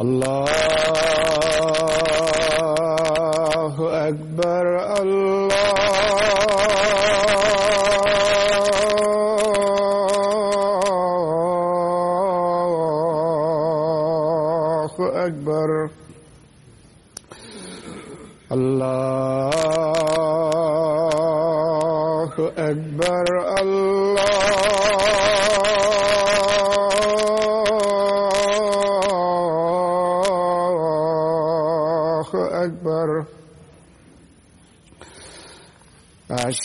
الله 0.00 0.55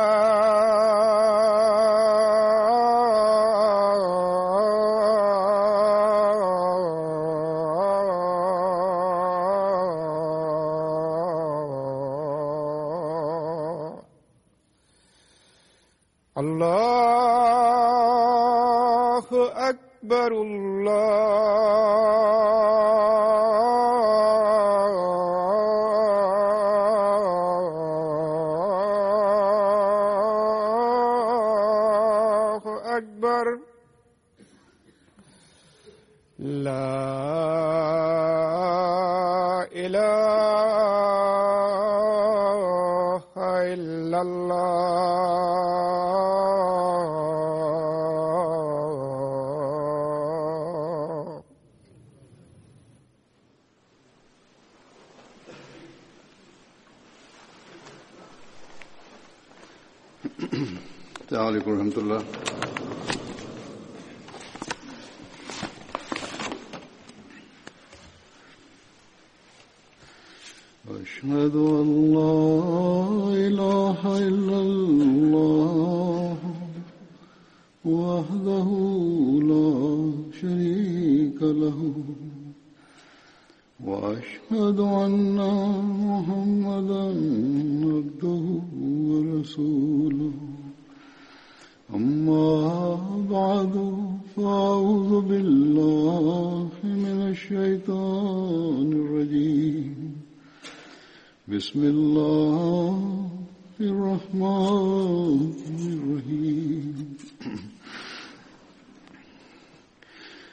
الله 16.38 19.26
أكبر 19.70 20.32
الله 20.32 22.41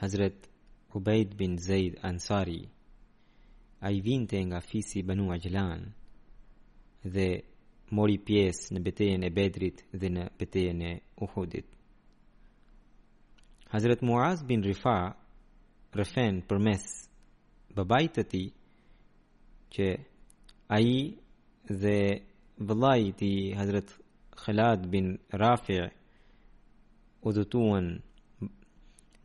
Hazret 0.02 0.38
Ubejd 0.96 1.30
bin 1.40 1.52
Zaid 1.66 1.94
Ansari, 2.10 2.60
a 3.84 3.90
i 3.90 4.00
vinte 4.00 4.36
nga 4.46 4.60
fisi 4.60 5.02
banu 5.02 5.30
Ajlan 5.32 5.82
dhe 7.14 7.28
mori 7.96 8.18
pjesë 8.26 8.72
në 8.76 8.80
betejen 8.86 9.22
e 9.26 9.30
Bedrit 9.36 9.78
dhe 10.00 10.08
në 10.14 10.22
betejen 10.38 10.80
e 10.86 10.92
Uhudit. 11.24 11.66
Hazret 13.74 14.02
Muaz 14.06 14.42
bin 14.48 14.62
Rifa 14.68 14.98
rëfen 15.98 16.34
për 16.48 16.58
mes 16.66 16.82
babaj 17.76 18.04
të 18.14 18.22
ti 18.30 18.44
që 19.74 19.88
a 20.70 20.78
i 20.78 20.96
dhe 21.82 21.98
vëllaj 22.68 23.02
ti 23.18 23.32
Hazret 23.58 23.88
Khalad 24.44 24.82
bin 24.92 25.06
Rafi 25.42 25.80
u 27.22 27.28
dhëtuan 27.36 27.86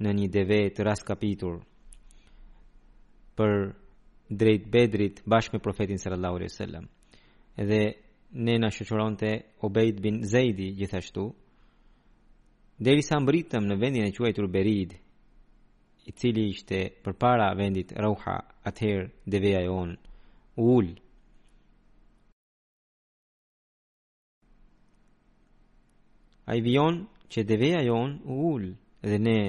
në 0.01 0.09
një 0.19 0.27
deve 0.37 0.59
të 0.73 0.81
ras 0.89 1.03
kapitur 1.11 1.61
për 3.37 3.53
drejt 4.29 4.67
Bedrit 4.71 5.21
bashkë 5.25 5.53
me 5.55 5.59
profetin 5.59 5.97
sallallahu 5.99 6.35
alaihi 6.39 6.51
wasallam. 6.51 6.85
Dhe 7.57 7.95
ne 8.33 8.57
na 8.59 8.67
shoqëronte 8.69 9.43
obejt 9.63 9.99
bin 10.03 10.23
Zeidi 10.23 10.71
gjithashtu. 10.77 11.31
i 12.79 13.01
sa 13.01 13.19
mbritëm 13.19 13.63
në 13.65 13.75
vendin 13.81 14.05
e 14.05 14.11
quajtur 14.11 14.47
Berid, 14.53 14.91
i 16.07 16.11
cili 16.11 16.47
ishte 16.49 16.79
përpara 17.03 17.55
vendit 17.57 17.91
Rauha, 17.91 18.37
atëherë 18.67 19.09
deveja 19.25 19.61
jon 19.61 19.95
ul. 20.57 20.87
Ai 26.47 26.61
vion 26.63 27.07
që 27.31 27.39
deveja 27.47 27.81
jon 27.83 28.11
ul 28.27 28.71
dhe 29.01 29.17
ne 29.19 29.39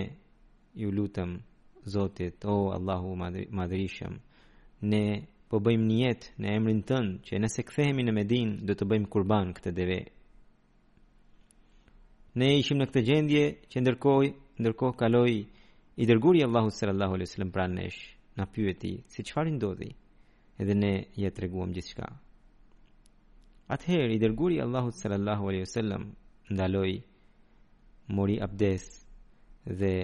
ju 0.75 0.91
lutëm 0.91 1.43
Zotit, 1.89 2.45
o 2.45 2.53
oh, 2.69 2.73
Allahu 2.77 3.15
madri, 3.17 3.47
madrishëm, 3.51 4.13
ne 4.81 5.27
po 5.49 5.59
bëjmë 5.65 5.87
njet 5.91 6.29
në 6.39 6.53
emrin 6.55 6.81
tënë 6.87 7.15
që 7.27 7.39
nëse 7.43 7.63
këthehemi 7.67 8.05
në 8.07 8.13
Medin 8.15 8.51
dhe 8.69 8.75
të 8.77 8.87
bëjmë 8.87 9.09
kurban 9.13 9.55
këtë 9.57 9.73
dheve 9.75 9.97
Ne 12.39 12.53
ishim 12.59 12.79
në 12.79 12.87
këtë 12.87 13.03
gjendje 13.09 13.43
që 13.73 13.81
ndërkoj, 13.83 14.27
ndërkoj 14.61 14.93
kaloi 15.01 15.37
i 15.99 16.05
dërguri 16.07 16.45
Allahu 16.47 16.71
sallallahu 16.71 17.15
alaihi 17.17 17.27
wasallam 17.27 17.51
pranë 17.55 17.75
nesh, 17.81 17.99
na 18.39 18.45
pyeti 18.47 18.93
si 19.11 19.25
çfarë 19.27 19.55
ndodhi. 19.57 19.89
Edhe 20.61 20.75
ne 20.79 20.93
jetë 21.19 21.19
reguam 21.43 21.73
treguam 21.73 21.73
gjithçka. 21.75 22.07
Atëherë 23.75 24.15
i 24.15 24.21
dërguri 24.23 24.61
Allahu 24.63 24.93
sallallahu 24.95 25.49
alaihi 25.51 25.65
wasallam 25.67 26.03
ndaloi 26.55 26.97
mori 28.15 28.39
abdes 28.47 28.85
dhe 29.81 29.95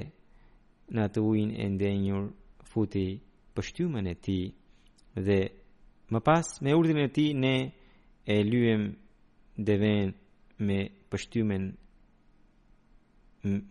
në 0.93 0.99
atë 1.07 1.21
ujnë 1.31 1.55
e 1.63 1.67
ndenjur 1.77 2.23
futi 2.73 3.07
pështymën 3.55 4.07
e 4.11 4.15
ti 4.19 4.41
dhe 5.27 5.41
më 6.13 6.19
pas 6.27 6.47
me 6.63 6.71
urdhin 6.79 6.99
e 7.07 7.09
tij 7.17 7.33
ne 7.45 7.57
e 8.35 8.37
lyem 8.53 8.83
deven 9.67 10.09
me 10.67 10.79
pështymen 11.11 11.65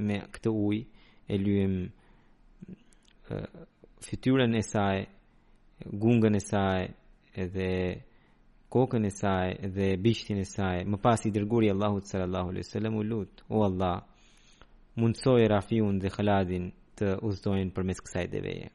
me 0.07 0.15
këtë 0.33 0.49
ujë 0.67 0.85
e 1.33 1.35
lyem 1.45 1.73
fytyrën 4.07 4.53
e 4.55 4.63
saj, 4.71 4.97
gungën 6.01 6.35
e 6.35 6.41
saj 6.51 6.81
edhe 7.43 7.71
kokën 8.73 9.03
e 9.05 9.11
saj 9.21 9.47
dhe 9.75 9.87
bishtin 10.03 10.39
e 10.43 10.47
saj. 10.55 10.77
Më 10.89 10.97
pas 11.05 11.21
i 11.25 11.29
dërguari 11.35 11.67
Allahu 11.73 11.97
sallallahu 12.11 12.49
alaihi 12.51 12.65
wasallam 12.67 12.95
u 12.99 13.03
lut, 13.11 13.33
o 13.49 13.63
Allah, 13.69 13.97
mundsoj 14.99 15.41
Rafiun 15.55 15.95
dhe 16.01 16.09
Khaladin 16.15 16.65
të 16.97 17.07
udhtojnë 17.27 17.73
përmes 17.75 17.99
kësaj 18.03 18.25
deveje 18.35 18.67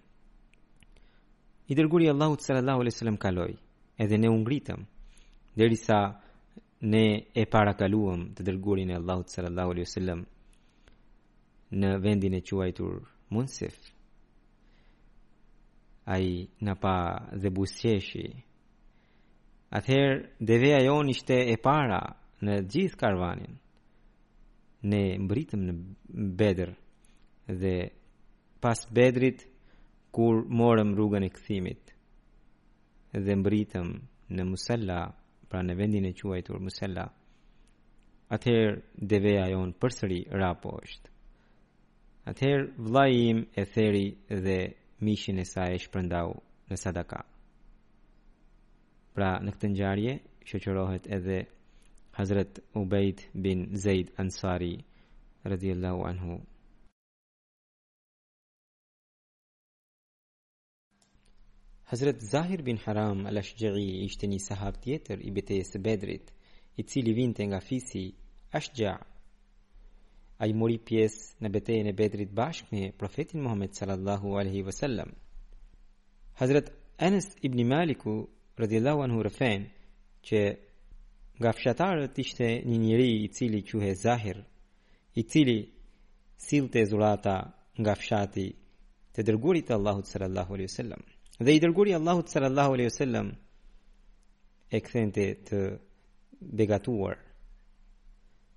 i 1.71 1.75
dërguri 1.75 2.09
Allahu 2.11 2.37
sallallahu 2.41 2.81
alaihi 2.81 2.95
wasallam 2.97 3.19
kaloi, 3.27 3.55
edhe 4.03 4.17
ne 4.19 4.29
u 4.29 4.37
ngritëm 4.41 4.81
derisa 5.57 5.99
ne 6.93 7.05
e 7.35 7.45
para 7.53 7.73
kaluam 7.81 8.21
të 8.35 8.41
dërgurin 8.49 8.91
e 8.93 8.97
Allahu 9.01 9.23
sallallahu 9.35 9.71
alaihi 9.75 9.87
wasallam 9.89 10.21
në 11.81 11.89
vendin 12.05 12.35
e 12.35 12.41
quajtur 12.49 12.95
Munsif. 13.35 13.75
Ai 16.09 16.47
na 16.65 16.73
pa 16.83 16.95
dhe 17.41 17.51
busjeshi. 17.53 18.25
Atëherë 19.69 20.41
deveja 20.49 20.79
jon 20.87 21.11
ishte 21.13 21.37
e 21.53 21.57
para 21.67 22.01
në 22.45 22.53
gjithë 22.73 22.97
karvanin. 23.03 23.59
Ne 24.91 25.03
mbritëm 25.25 25.61
në 25.67 25.73
Bedr 26.41 26.71
dhe 27.61 27.75
pas 28.65 28.79
Bedrit 28.97 29.45
kur 30.15 30.35
morëm 30.61 30.91
rrugën 30.97 31.27
e 31.27 31.31
këthimit 31.37 31.91
dhe 33.27 33.33
mbritëm 33.41 33.89
në 34.37 34.43
Musella, 34.49 35.01
pra 35.49 35.63
në 35.65 35.75
vendin 35.81 36.07
e 36.11 36.15
quajtur 36.17 36.59
Musella, 36.65 37.07
atëherë 38.37 38.77
deveja 39.13 39.45
jonë 39.55 39.77
përsëri 39.81 40.21
rapo 40.41 40.75
është. 40.83 41.11
Atëherë 42.33 42.67
vlajim 42.89 43.39
im 43.39 43.45
e 43.57 43.65
theri 43.75 44.07
dhe 44.47 44.59
mishin 45.07 45.39
e 45.41 45.47
sa 45.53 45.65
e 45.73 45.79
shpërndau 45.85 46.35
në 46.69 46.77
sadaka. 46.83 47.21
Pra 49.17 49.31
në 49.45 49.51
këtë 49.57 49.71
njarje, 49.77 50.15
shëqërohet 50.49 51.09
edhe 51.17 51.39
Hazret 52.19 52.61
Ubejt 52.81 53.25
bin 53.45 53.65
Zeid 53.85 54.13
Ansari, 54.21 54.75
radiallahu 55.51 56.01
anhu, 56.11 56.37
Hazret 61.89 62.23
Zahir 62.23 62.67
bin 62.67 62.77
Haram 62.83 63.25
al-Ashja'i 63.27 63.87
ishte 64.05 64.29
një 64.29 64.39
sahab 64.47 64.75
tjetër 64.85 65.23
i 65.25 65.31
betejës 65.39 65.71
së 65.73 65.81
Bedrit, 65.87 66.27
i 66.79 66.83
cili 66.85 67.15
vinte 67.17 67.47
nga 67.49 67.61
fisi 67.69 68.03
Ashja. 68.59 68.93
Ai 70.45 70.51
mori 70.53 70.77
pjesë 70.91 71.41
në 71.41 71.51
betejën 71.57 71.89
e 71.89 71.95
Bedrit 72.03 72.35
bashkë 72.41 72.75
me 72.75 72.83
profetin 73.03 73.41
Muhammed 73.47 73.73
sallallahu 73.81 74.35
alaihi 74.43 74.63
wasallam. 74.69 75.15
Hazret 76.43 76.69
Anas 77.09 77.31
ibn 77.49 77.65
Malik 77.73 78.05
radhiyallahu 78.61 79.05
anhu 79.07 79.25
rafen 79.31 79.65
që 80.29 80.39
nga 81.41 81.51
fshatarët 81.57 82.21
ishte 82.25 82.51
një 82.69 82.79
njeri 82.85 83.09
i 83.25 83.29
cili 83.37 83.63
quhej 83.71 83.97
Zahir, 84.07 84.43
i 85.15 85.23
cili 85.33 85.59
sillte 86.49 86.85
zurata 86.91 87.39
nga 87.81 87.95
fshati 88.03 88.47
të 89.15 89.21
dërguarit 89.31 89.67
të 89.71 89.79
Allahut 89.81 90.07
sallallahu 90.13 90.53
alaihi 90.59 90.69
wasallam. 90.75 91.15
Dhe 91.39 91.55
i 91.55 91.61
dërguri 91.63 91.93
Allahu 91.95 92.23
të 92.27 92.33
sallallahu 92.35 92.73
alaihi 92.75 92.89
wasallam 92.91 93.29
e 94.73 94.79
kthente 94.87 95.27
të 95.51 95.59
begatuar. 96.61 97.17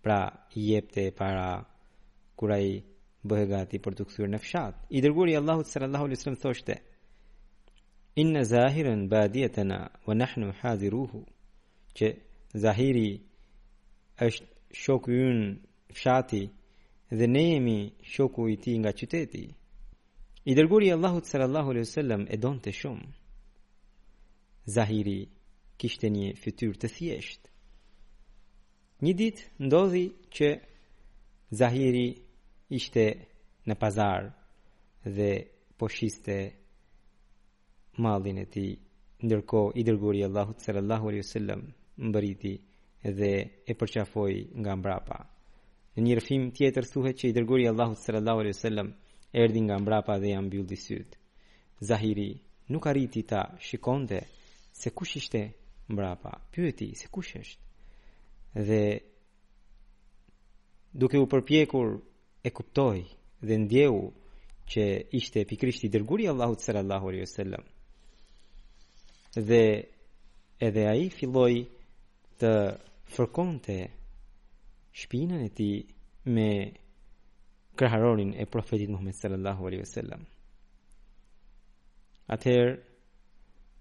Pra 0.04 0.22
i 0.58 0.62
jepte 0.72 1.04
para 1.20 1.48
kur 2.38 2.52
ai 2.58 2.70
bëhe 3.28 3.46
gati 3.54 3.78
për 3.86 3.94
të 4.00 4.04
këthyrë 4.10 4.32
në 4.34 4.40
fshat. 4.44 4.74
I 4.98 5.02
dërguri 5.06 5.36
Allahu 5.38 5.62
të 5.64 5.72
sallallahu 5.76 6.06
alaihi 6.10 6.20
wasallam 6.20 6.40
thoshte: 6.46 6.76
Inna 8.22 8.42
zahiran 8.52 9.02
badiyatana 9.14 9.80
wa 10.08 10.14
nahnu 10.22 10.48
haziruhu 10.62 11.20
Që 11.98 12.06
zahiri 12.64 13.10
është 14.28 14.46
shoku 14.84 15.10
i 15.12 15.24
fshati 15.96 16.44
dhe 17.18 17.26
ne 17.34 17.44
jemi 17.52 17.78
shoku 18.14 18.42
i 18.50 18.56
ti 18.64 18.72
nga 18.80 18.92
qyteti. 19.00 19.46
I 20.50 20.56
dërguri 20.58 20.88
Allahut 20.94 21.26
sallallahu 21.30 21.70
alaihi 21.72 21.86
wasallam 21.86 22.22
e 22.26 22.38
donte 22.44 22.72
shumë. 22.74 23.10
Zahiri 24.76 25.20
kishte 25.78 26.10
një 26.16 26.32
fytyr 26.42 26.72
të 26.82 26.90
thjeshtë. 26.96 27.52
Një 29.06 29.14
ditë 29.20 29.44
ndodhi 29.68 30.04
që 30.38 30.50
Zahiri 31.62 32.08
ishte 32.80 33.06
në 33.70 33.76
pazar 33.84 34.28
dhe 35.18 35.30
po 35.78 35.90
shiste 35.98 36.38
mallin 38.06 38.42
e 38.44 38.48
tij. 38.54 38.72
Ndërkohë 39.26 39.76
i 39.78 39.82
dërguari 39.90 40.24
Allahut 40.30 40.64
sallallahu 40.66 41.10
alaihi 41.12 41.22
wasallam 41.26 41.62
mbërriti 42.08 42.56
dhe 43.18 43.32
e 43.62 43.74
përqafoi 43.80 44.40
nga 44.60 44.74
mbrapa. 44.80 45.20
Në 45.94 46.00
një 46.06 46.14
rëfim 46.18 46.44
tjetër 46.56 46.86
thuhet 46.92 47.16
që 47.22 47.26
i 47.30 47.36
dërguari 47.38 47.68
Allahut 47.72 48.00
sallallahu 48.02 48.40
alaihi 48.42 48.58
wasallam 48.58 48.90
erdi 49.34 49.60
nga 49.64 49.76
mbrapa 49.80 50.14
dhe 50.22 50.30
janë 50.36 50.52
bjulli 50.52 50.78
sytë. 50.86 51.18
Zahiri 51.88 52.30
nuk 52.72 52.84
arriti 52.92 53.22
ta 53.28 53.42
shikonte 53.68 54.20
se 54.80 54.90
kush 54.98 55.16
ishte 55.20 55.42
mbrapa, 55.92 56.32
pyeti 56.52 56.88
se 57.00 57.08
kush 57.14 57.34
është. 57.42 57.64
Dhe 58.68 58.84
duke 61.00 61.18
u 61.24 61.28
përpjekur 61.32 61.88
e 62.44 62.50
kuptoj 62.58 62.98
dhe 63.48 63.56
ndjehu 63.66 64.04
që 64.72 64.84
ishte 65.20 65.40
pikrishti 65.50 65.88
dërguri 65.94 66.26
Allahut 66.32 66.60
sallallahu 66.64 67.06
alaihi 67.12 67.26
wasallam. 67.28 67.64
Dhe 69.48 69.64
edhe 70.68 70.84
ai 70.94 71.04
filloi 71.18 71.58
të 72.40 72.52
fërkonte 73.16 73.78
shpinën 75.00 75.42
e 75.48 75.50
tij 75.58 75.76
me 76.36 76.50
kërharonin 77.78 78.34
e 78.38 78.46
profetit 78.46 78.90
Muhammed 78.90 79.16
sallallahu 79.16 79.66
alaihi 79.68 79.84
wasallam. 79.88 80.22
Ather 82.28 82.84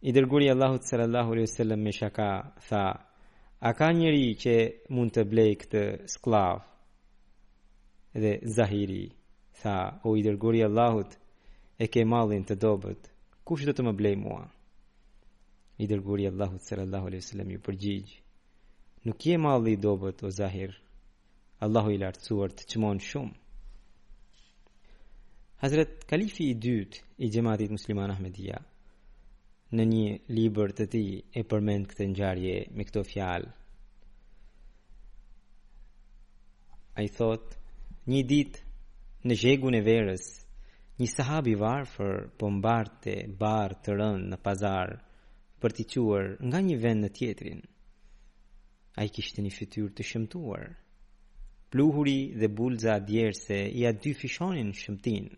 i 0.02 0.12
dërguri 0.12 0.50
Allahu 0.50 0.78
sallallahu 0.82 1.32
alaihi 1.35 1.49
wasallam 1.49 1.80
me 1.82 1.92
shaka 1.92 2.28
tha: 2.68 2.85
"A 3.61 3.73
ka 3.76 3.88
njëri 3.92 4.26
që 4.42 4.54
mund 4.94 5.11
të 5.14 5.25
blej 5.32 5.52
këtë 5.62 5.82
skllav?" 6.14 6.61
Dhe 8.23 8.32
Zahiri 8.56 9.06
tha: 9.62 9.76
"O 10.09 10.16
i 10.16 10.23
dërguri 10.23 10.62
Allahut, 10.68 11.11
e 11.78 11.85
ke 11.92 12.04
mallin 12.04 12.44
të 12.47 12.54
dobët. 12.62 13.11
Kush 13.44 13.64
do 13.66 13.73
të 13.73 13.82
më 13.87 13.92
blej 14.00 14.16
mua?" 14.16 14.44
I 15.78 15.85
dërguri 15.88 16.26
Allahu 16.32 16.56
sallallahu 16.66 17.06
alaihi 17.09 17.23
wasallam 17.25 17.49
ju 17.54 17.61
përgjigj: 17.68 18.11
"Nuk 19.04 19.18
je 19.26 19.37
malli 19.38 19.76
dobet 19.76 20.14
dobët 20.23 20.26
o 20.26 20.30
Zahir. 20.30 20.73
Allahu 21.64 21.90
i 21.92 21.99
lartësuar 22.02 22.50
të 22.56 22.62
çmon 22.70 22.99
shumë." 23.11 23.39
Hazret 25.60 26.06
Kalifi 26.08 26.46
i 26.48 26.52
dytë 26.56 27.02
i 27.20 27.28
Jemaatit 27.34 27.68
musliman 27.74 28.08
Ahmedia 28.14 28.56
në 29.76 29.84
një 29.90 30.04
libër 30.32 30.72
të 30.78 30.84
tij 30.94 31.08
e 31.36 31.42
përmend 31.50 31.84
këtë 31.90 32.06
ngjarje 32.14 32.54
me 32.78 32.86
këto 32.88 33.02
fjalë. 33.04 33.50
Ai 37.02 37.10
thot, 37.18 37.52
një 38.08 38.20
ditë 38.30 38.64
në 39.28 39.36
zhegun 39.42 39.76
e 39.76 39.82
verës, 39.90 40.30
një 40.96 41.10
sahab 41.12 41.52
i 41.52 41.54
varfër 41.60 42.16
po 42.40 42.48
mbarte 42.56 43.18
barë 43.44 43.78
të 43.82 43.98
rënd 44.00 44.30
në 44.32 44.40
pazar 44.48 44.94
për 45.60 45.76
t'i 45.76 45.86
quar 45.92 46.30
nga 46.48 46.64
një 46.70 46.78
vend 46.86 47.04
në 47.04 47.12
tjetrin. 47.20 47.60
A 48.96 49.04
i 49.04 49.12
kishtë 49.12 49.44
një 49.44 49.52
fityr 49.60 49.92
të 49.92 50.08
shëmtuar. 50.14 50.64
Pluhuri 51.70 52.18
dhe 52.40 52.48
bulza 52.48 52.96
djerëse 53.10 53.60
i 53.68 53.84
a 53.84 53.92
dy 54.00 54.16
fishonin 54.24 54.72
shëmtinë. 54.82 55.30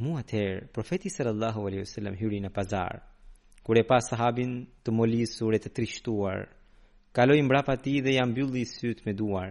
Mu 0.00 0.14
atëherë, 0.16 0.70
profeti 0.72 1.10
sallallahu 1.12 1.66
alaihi 1.68 1.84
wasallam 1.84 2.14
hyri 2.16 2.38
në 2.40 2.50
pazar. 2.56 2.94
Kur 3.66 3.76
e 3.76 3.82
pa 3.84 3.98
sahabin 4.00 4.54
të 4.80 4.94
molisur 4.96 5.52
e 5.52 5.58
të 5.60 5.72
trishtuar, 5.76 6.46
kaloi 7.16 7.42
mbrapa 7.44 7.74
tij 7.84 7.98
dhe 8.06 8.14
ja 8.16 8.24
mbylli 8.30 8.62
syt 8.72 9.04
me 9.04 9.12
duar, 9.20 9.50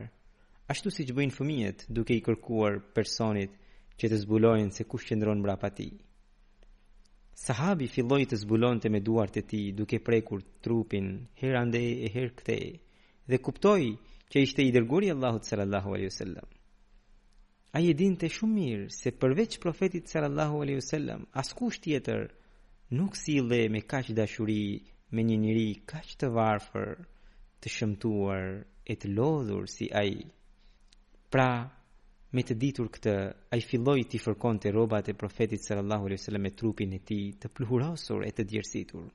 ashtu 0.73 0.89
siç 0.95 1.13
bëjnë 1.13 1.35
fëmijët 1.37 1.85
duke 1.93 2.17
i 2.17 2.23
kërkuar 2.25 2.79
personit 2.97 3.51
që 4.01 4.09
të 4.09 4.17
zbulojnë 4.25 4.73
se 4.73 4.89
kush 4.89 5.05
qëndron 5.11 5.43
mbrapa 5.45 5.69
tij. 5.77 5.93
Sahabi 7.45 7.85
filloi 7.93 8.25
të 8.25 8.41
zbulonte 8.41 8.89
me 8.89 9.03
duart 9.05 9.37
e 9.41 9.45
tij 9.51 9.65
duke 9.77 10.01
prekur 10.07 10.41
trupin 10.65 11.13
herë 11.43 11.61
andej 11.61 11.89
e 12.07 12.15
herë 12.15 12.33
kthej 12.41 12.67
dhe 13.29 13.37
kuptoi 13.45 13.87
që 14.31 14.37
ishte 14.49 14.65
i 14.65 14.73
dërguari 14.75 15.13
Allahut 15.13 15.45
sallallahu 15.45 15.89
alaihi 15.93 16.09
wasallam. 16.11 16.49
A 17.69 17.79
i 17.85 17.93
din 17.93 18.15
të 18.17 18.27
shumë 18.33 18.53
mirë 18.59 18.85
se 18.89 19.11
përveç 19.21 19.59
profetit 19.61 20.09
sallallahu 20.09 20.61
aleyhu 20.65 20.81
sallam, 20.81 21.27
askush 21.41 21.77
tjetër 21.83 22.23
nuk 22.97 23.17
si 23.19 23.35
dhe 23.51 23.59
me 23.75 23.81
kaq 23.91 24.07
dashuri 24.17 24.63
me 25.13 25.25
një 25.27 25.35
njëri 25.43 25.67
kaq 25.91 26.15
të 26.21 26.29
varfër, 26.37 26.93
të 27.61 27.73
shëmtuar 27.75 28.45
e 28.89 28.95
të 29.01 29.11
lodhur 29.19 29.69
si 29.73 29.89
a 30.01 30.01
i. 30.15 30.17
Pra, 31.29 31.45
me 32.33 32.41
të 32.45 32.57
ditur 32.63 32.89
këtë, 32.95 33.13
a 33.53 33.61
i 33.61 33.61
filloj 33.69 33.99
të 34.09 34.17
i 34.17 34.23
fërkon 34.25 34.57
të 34.63 34.73
robat 34.79 35.13
e 35.13 35.17
profetit 35.23 35.67
sallallahu 35.69 36.09
aleyhu 36.09 36.25
sallam 36.25 36.47
me 36.49 36.55
trupin 36.63 36.97
e 36.97 37.03
ti 37.11 37.19
të 37.41 37.53
pluhurosur 37.57 38.25
e 38.29 38.33
të 38.33 38.47
djersitur. 38.49 39.05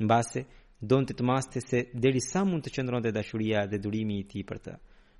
Në 0.00 0.08
base, 0.14 0.46
donë 0.80 1.10
të 1.10 1.18
të 1.20 1.28
maste 1.32 1.60
se 1.70 1.84
deri 2.06 2.24
sa 2.30 2.46
mund 2.48 2.64
të 2.64 2.74
qëndron 2.78 3.04
të 3.04 3.12
dashuria 3.20 3.66
dhe 3.68 3.80
durimi 3.88 4.22
i 4.22 4.28
ti 4.32 4.48
për 4.48 4.64
të. 4.68 4.76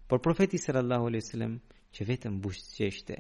Por 0.09 0.23
profetit 0.28 0.62
sallallahu 0.64 1.12
aleyhu 1.12 1.33
sallam, 1.35 1.61
që 1.95 2.04
vetëm 2.09 2.35
bushqeshte, 2.45 3.16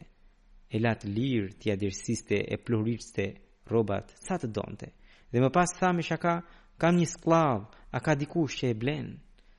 e 0.68 0.76
latë 0.84 1.08
lirë 1.16 1.52
tja 1.60 1.76
dirësiste 1.80 2.38
e 2.52 2.58
plurirëste 2.64 3.24
robat 3.72 4.12
sa 4.26 4.36
të 4.38 4.50
donte. 4.56 4.90
Dhe 5.32 5.40
më 5.44 5.50
pas 5.56 5.70
thami 5.78 6.02
shaka, 6.04 6.34
kam 6.80 6.96
një 6.96 7.08
sklav, 7.14 7.64
a 7.92 7.98
ka 8.04 8.12
dikush 8.18 8.58
që 8.60 8.66
e 8.72 8.76
blenë, 8.82 9.14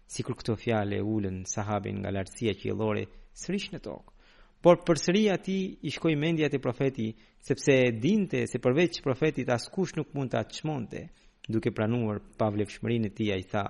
si 0.10 0.26
kur 0.26 0.38
këto 0.38 0.56
fjale 0.58 1.00
ullën 1.14 1.42
sahabin 1.46 2.00
nga 2.02 2.14
lartësia 2.14 2.54
që 2.60 2.70
i 2.70 2.76
lore 2.78 3.04
sërish 3.42 3.70
në 3.74 3.82
tokë. 3.88 4.14
Por 4.62 4.82
për 4.86 4.98
sëri 5.04 5.26
ati 5.32 5.58
i 5.88 5.94
shkoj 5.96 6.16
mendja 6.20 6.50
të 6.52 6.60
profeti, 6.62 7.10
sepse 7.48 7.76
dinte 8.04 8.42
se 8.52 8.60
përveç 8.60 9.00
profetit 9.06 9.50
as 9.54 9.70
kush 9.74 9.94
nuk 9.96 10.10
mund 10.14 10.34
të 10.34 10.40
atë 10.42 10.58
shmonte, 10.62 11.04
duke 11.48 11.72
pranuar 11.72 12.20
pavlef 12.38 12.74
shmërin 12.76 13.08
e 13.08 13.14
tia 13.22 13.38
i 13.40 13.46
tha, 13.48 13.64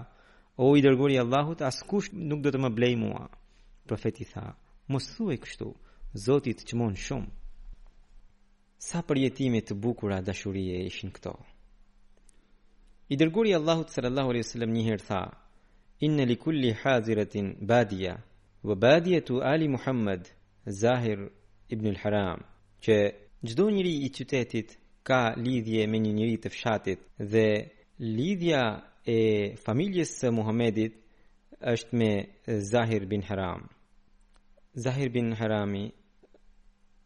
o 0.58 0.72
i 0.76 0.82
dërgori 0.84 1.20
Allahut, 1.22 1.62
as 1.62 1.80
kush 1.88 2.10
nuk 2.14 2.42
do 2.44 2.52
të 2.52 2.64
më 2.66 2.74
blej 2.80 2.96
mua. 3.04 3.28
Profeti 3.88 4.26
tha, 4.34 4.48
mos 4.94 5.06
thuaj 5.16 5.38
kështu, 5.46 5.68
Zoti 6.26 6.52
të 6.58 6.64
çmon 6.72 6.96
shumë. 7.06 7.30
Sa 8.88 9.00
për 9.08 9.18
jetime 9.26 9.60
të 9.68 9.76
bukura 9.84 10.18
dashurie 10.30 10.80
ishin 10.90 11.12
këto. 11.16 11.34
I 13.14 13.16
dërguari 13.22 13.52
Allahu 13.60 13.84
sallallahu 13.94 14.30
alaihi 14.34 14.46
wasallam 14.48 14.74
një 14.78 14.84
herë 14.88 15.06
tha: 15.12 15.22
Inna 16.06 16.24
li 16.30 16.36
kulli 16.44 16.72
haziratin 16.82 17.48
badia, 17.70 18.16
wa 18.68 18.76
badiatu 18.84 19.36
ali 19.54 19.68
Muhammad 19.76 20.22
Zahir 20.82 21.20
ibn 21.74 21.86
al-Haram, 21.94 22.40
që 22.84 22.96
çdo 23.50 23.66
njeri 23.72 23.94
i 24.10 24.10
qytetit 24.16 24.70
ka 25.08 25.22
lidhje 25.46 25.82
me 25.92 25.98
një 26.04 26.14
njeri 26.18 26.36
të 26.42 26.50
fshatit 26.56 27.00
dhe 27.32 27.48
lidhja 28.18 28.64
e 29.18 29.56
familjes 29.66 30.10
së 30.20 30.28
Muhamedit 30.40 30.94
është 31.74 31.92
me 32.00 32.12
Zahir 32.72 33.04
bin 33.12 33.22
Haram. 33.30 33.62
Zahir 34.78 35.10
bin 35.14 35.32
Harami 35.34 35.88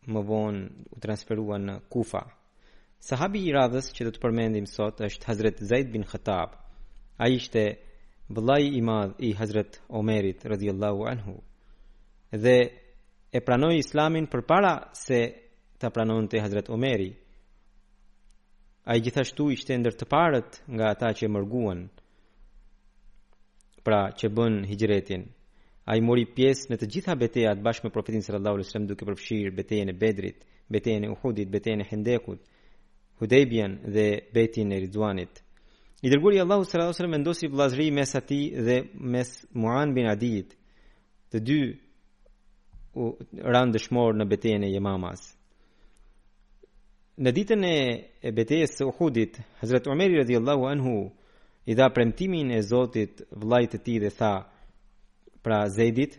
më 0.08 0.22
vonë 0.28 0.66
u 0.96 1.00
transferua 1.00 1.58
në 1.64 1.76
Kufa. 1.92 2.22
Sahabi 3.00 3.40
i 3.48 3.52
radhës 3.56 3.88
që 3.96 4.06
do 4.08 4.12
të 4.14 4.22
përmendim 4.24 4.66
sot 4.68 5.00
është 5.08 5.28
Hazret 5.30 5.62
Zaid 5.70 5.92
bin 5.94 6.04
Khattab. 6.04 6.58
A 7.20 7.30
ishte 7.32 7.64
vëllai 8.30 8.68
i 8.68 8.82
madh 8.82 9.16
i 9.28 9.32
Hazret 9.40 9.80
Omerit 9.90 10.44
radhiyallahu 10.52 11.06
anhu. 11.12 11.36
Dhe 12.32 12.58
e 13.32 13.40
pranoi 13.40 13.78
Islamin 13.80 14.28
përpara 14.28 14.74
se 15.06 15.20
ta 15.80 15.90
pranonte 15.90 16.40
Hazret 16.44 16.70
Omeri. 16.70 17.12
Ai 18.84 19.00
gjithashtu 19.00 19.48
ishte 19.56 19.78
ndër 19.78 19.96
të 19.96 20.10
parët 20.12 20.60
nga 20.76 20.92
ata 20.92 21.14
që 21.20 21.32
mërguan 21.32 21.88
pra 23.84 24.04
që 24.20 24.32
bën 24.36 24.60
hijretin 24.70 25.24
ai 25.86 26.00
mori 26.02 26.26
pjesë 26.32 26.72
në 26.72 26.78
të 26.80 26.88
gjitha 26.96 27.16
betejat 27.20 27.60
bashkë 27.66 27.88
me 27.88 27.92
profetin 27.94 28.24
sallallahu 28.24 28.56
alajhi 28.60 28.68
wasallam 28.70 28.88
duke 28.88 29.08
përfshirë 29.10 29.56
betejën 29.58 29.90
e 29.90 29.94
Bedrit, 30.00 30.40
betejën 30.72 31.04
e 31.04 31.10
Uhudit, 31.12 31.50
betejën 31.52 31.82
e 31.84 31.88
Hendekut, 31.90 32.42
Hudaybiyan 33.22 33.74
dhe 33.94 34.06
betin 34.34 34.72
e 34.72 34.78
Ridwanit. 34.84 35.42
I 36.04 36.08
dërguari 36.12 36.40
Allahu 36.42 36.64
sallallahu 36.64 36.92
alajhi 36.94 37.00
wasallam 37.00 37.22
ndosi 37.22 37.46
vllazëri 37.54 37.88
mes 38.00 38.12
ati 38.20 38.42
dhe 38.66 38.78
mes 39.14 39.30
Muan 39.62 39.90
bin 39.96 40.08
Adit, 40.14 40.56
të 41.32 41.38
dy 41.48 41.60
u 42.94 43.06
ran 43.54 43.74
dëshmor 43.74 44.16
në 44.16 44.26
betejën 44.32 44.64
e 44.68 44.72
Yamamas. 44.76 45.22
Në 47.22 47.30
ditën 47.36 47.62
e 47.70 48.32
betejës 48.32 48.72
së 48.80 48.88
Uhudit, 48.88 49.38
Hazrat 49.60 49.88
Umar 49.92 50.12
radhiyallahu 50.24 50.64
anhu 50.74 50.96
i 51.68 51.76
dha 51.76 51.90
premtimin 51.92 52.54
e 52.56 52.62
Zotit 52.72 53.24
vllajt 53.32 53.72
të 53.76 53.80
tij 53.86 54.00
dhe 54.06 54.12
tha: 54.20 54.34
pra 55.44 55.66
Zedit 55.72 56.16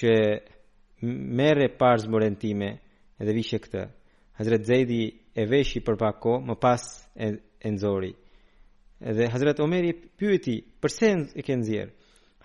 që 0.00 0.12
merre 1.06 1.68
parë 1.76 2.04
zmorën 2.06 2.38
time 2.40 2.70
edhe 3.20 3.34
vishë 3.36 3.60
këtë 3.66 3.82
Hazret 4.36 4.66
Zeidi 4.68 5.02
e 5.38 5.46
veshë 5.48 5.80
për 5.84 5.96
pakko 6.00 6.36
më 6.44 6.56
pas 6.60 6.82
e 7.14 7.30
nëzori 7.70 8.10
edhe 9.10 9.28
Hazret 9.32 9.60
Omeri 9.64 9.92
pyëti 10.18 10.56
përse 10.80 11.12
e 11.38 11.44
ke 11.44 11.56
nëzirë 11.60 11.92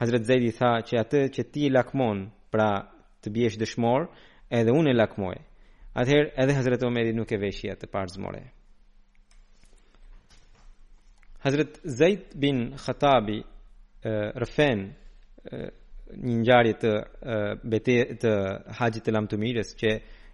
Hazret 0.01 0.27
Zeidi 0.27 0.51
tha 0.58 0.72
që 0.88 1.00
atë 1.01 1.22
që 1.36 1.46
ti 1.53 1.68
lakmon 1.72 2.25
pra 2.51 2.70
të 3.24 3.32
bjesh 3.36 3.58
dëshmor 3.62 4.10
edhe 4.51 4.75
unë 4.75 4.91
e 4.94 4.98
lakmoj 5.00 5.38
Atëherë 6.01 6.30
edhe 6.39 6.53
Hazret 6.56 6.84
Omeri 6.88 7.15
nuk 7.15 7.32
e 7.36 7.39
veshë 7.41 7.74
atë 7.74 7.88
parë 7.91 8.13
zmorën 8.18 8.48
Hazret 11.48 11.80
Zed 11.98 12.27
bin 12.44 12.70
Khatabi 12.84 13.39
rëfen 14.44 14.89
një 16.18 16.36
ngjarje 16.41 16.74
të 16.82 16.91
bete 17.63 17.96
të 18.22 18.32
haxhit 18.80 19.06
të 19.06 19.13
lamtumirës 19.15 19.75
që 19.80 19.89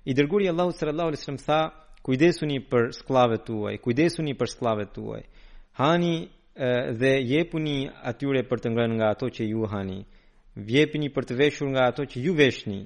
i 0.09 0.15
dërguari 0.17 0.49
Allahu 0.51 0.71
sallallahu 0.73 1.09
alaihi 1.13 1.21
wasallam 1.21 1.43
tha 1.45 1.59
kujdesuni 2.05 2.57
për 2.71 2.89
skllavët 2.97 3.43
tuaj 3.47 3.75
kujdesuni 3.83 4.33
për 4.39 4.47
skllavët 4.55 4.91
tuaj 4.95 5.21
hani 5.79 6.15
dhe 7.01 7.11
jepuni 7.33 7.77
atyre 8.11 8.41
për 8.49 8.57
të 8.63 8.67
ngrënë 8.73 8.95
nga 8.99 9.07
ato 9.15 9.25
që 9.35 9.43
ju 9.51 9.67
hani 9.73 9.99
vjepini 10.69 11.09
për 11.13 11.23
të 11.29 11.33
veshur 11.43 11.67
nga 11.73 11.81
ato 11.91 12.03
që 12.09 12.17
ju 12.25 12.33
veshni 12.33 12.79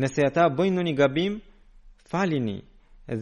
nëse 0.00 0.20
ata 0.26 0.48
bëjnë 0.56 0.74
ndonjë 0.76 0.96
gabim 1.02 1.34
falini 2.10 2.56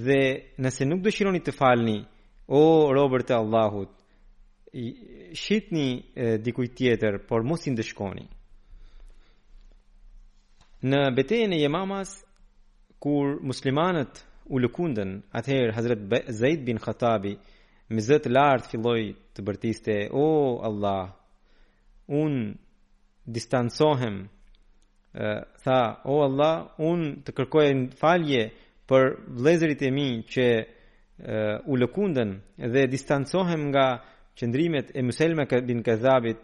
dhe 0.05 0.21
nëse 0.63 0.83
nuk 0.87 1.01
dëshironi 1.07 1.41
të 1.43 1.53
falni 1.59 1.99
o 2.47 2.63
robër 2.95 3.23
të 3.27 3.35
Allahut 3.41 3.91
shitni 5.43 5.87
dikujt 6.45 6.73
tjetër 6.79 7.15
por 7.29 7.43
mos 7.47 7.67
i 7.67 7.71
ndëshkoni 7.75 8.27
Në 10.85 10.99
betejën 11.17 11.55
e 11.57 11.59
Yamamas 11.63 12.11
kur 13.01 13.39
muslimanët 13.49 14.19
u 14.53 14.59
lëkundën, 14.61 15.15
atëherë 15.41 15.71
Hazrat 15.79 16.01
Zaid 16.37 16.61
bin 16.67 16.77
Khatabi 16.83 17.31
me 17.89 18.03
zot 18.05 18.27
lart 18.29 18.67
filloi 18.69 19.07
të 19.35 19.45
bërtiste, 19.47 19.95
"O 20.13 20.21
oh, 20.21 20.59
Allah, 20.69 21.09
un 22.19 22.37
distancohem." 23.39 24.19
Tha, 25.65 25.79
"O 26.05 26.19
oh, 26.19 26.21
Allah, 26.29 26.55
un 26.91 27.07
të 27.25 27.33
kërkoj 27.39 27.67
falje 28.03 28.43
për 28.89 29.03
vëllezërit 29.39 29.87
e 29.89 29.91
mi 29.97 30.07
që 30.35 30.47
uh, 30.61 31.59
u 31.73 31.81
lëkundën 31.81 32.37
dhe 32.75 32.85
distancohem 32.93 33.69
nga 33.73 33.87
qendrimet 34.37 34.93
e 34.95 35.01
Muselma 35.07 35.49
bin 35.69 35.81
Kazabit, 35.89 36.37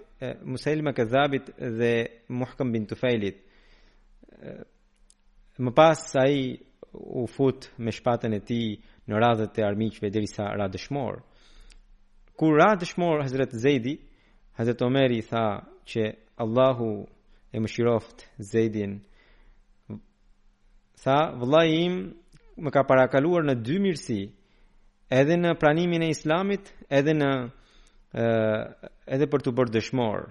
Muselma 0.49 0.97
Kazabit 0.97 1.53
dhe 1.81 1.93
Muhkam 2.41 2.73
bin 2.73 2.87
Tufailit." 2.87 3.50
Më 5.65 5.71
pas 5.81 5.99
sa 6.13 6.23
i 6.29 6.43
u 6.93 7.23
fut 7.35 7.61
me 7.85 7.91
shpatën 7.97 8.33
e 8.35 8.41
ti 8.49 8.63
në 9.09 9.15
radhët 9.25 9.55
e 9.61 9.67
armiqve 9.71 10.07
dheri 10.13 10.31
sa 10.35 10.45
radëshmor 10.61 11.15
Kur 12.39 12.53
radëshmor 12.63 13.17
Hazretë 13.27 13.61
Zedi 13.65 13.95
Hazretë 14.59 14.85
Omeri 14.89 15.21
tha 15.31 15.45
që 15.91 16.03
Allahu 16.45 16.91
e 17.55 17.61
më 17.61 17.69
shiroft 17.75 18.19
Zedin 18.53 18.93
Tha 21.05 21.19
vëlla 21.41 21.63
im 21.83 21.95
më 22.63 22.71
ka 22.75 22.83
parakaluar 22.89 23.45
në 23.47 23.55
dy 23.67 23.77
mirësi 23.85 24.21
Edhe 25.21 25.37
në 25.41 25.55
pranimin 25.61 26.05
e 26.07 26.13
islamit 26.17 26.73
edhe 27.01 27.15
në 27.21 27.33
edhe 29.15 29.27
për 29.33 29.45
të 29.47 29.53
bërë 29.59 29.75
dëshmorë 29.77 30.29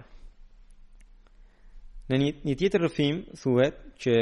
Në 2.10 2.18
një 2.44 2.54
tjetër 2.58 2.82
rëfim, 2.82 3.18
thuhet 3.38 3.76
që 4.02 4.14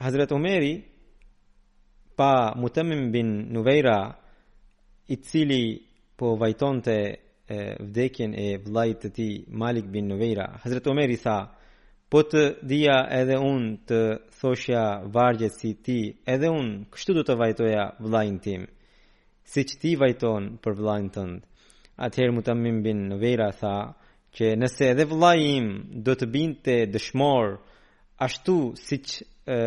Hazret 0.00 0.30
Omeri 0.32 0.72
pa 2.16 2.28
Mutemim 2.56 3.02
bin 3.14 3.32
Nuvejra 3.56 3.96
i 5.12 5.18
cili 5.28 5.60
po 6.18 6.32
vajtonte 6.40 6.94
vdekjen 7.88 8.32
e 8.32 8.46
vllait 8.64 8.96
të 9.02 9.10
tij 9.16 9.34
Malik 9.60 9.86
bin 9.92 10.08
Nuvejra. 10.12 10.46
Hazrat 10.64 10.88
Omeri 10.90 11.18
tha: 11.22 11.36
"Po 12.10 12.22
të 12.24 12.42
dija 12.70 12.96
edhe 13.20 13.36
un 13.50 13.62
të 13.88 14.00
thoshja 14.40 14.82
vargjet 15.14 15.52
si 15.60 15.74
ti, 15.84 15.98
edhe 16.34 16.48
un 16.50 16.68
kështu 16.92 17.12
do 17.18 17.22
të 17.28 17.36
vajtoja 17.44 17.84
vllain 18.04 18.38
tim, 18.44 18.64
që 19.50 19.60
ti 19.84 19.92
vajton 20.00 20.42
për 20.64 20.72
vllain 20.80 21.08
tënd." 21.16 21.40
Atëherë 22.06 22.32
Mutamim 22.36 22.76
bin 22.86 23.08
Nuvejra 23.12 23.52
tha: 23.60 23.74
që 24.36 24.52
nëse 24.60 24.88
edhe 24.92 25.04
vëllajim 25.08 25.54
im 25.64 25.68
do 26.04 26.14
të 26.16 26.26
binte 26.30 26.74
dëshmor 26.92 27.54
ashtu 28.28 28.56
siç 28.86 29.20
ë 29.48 29.58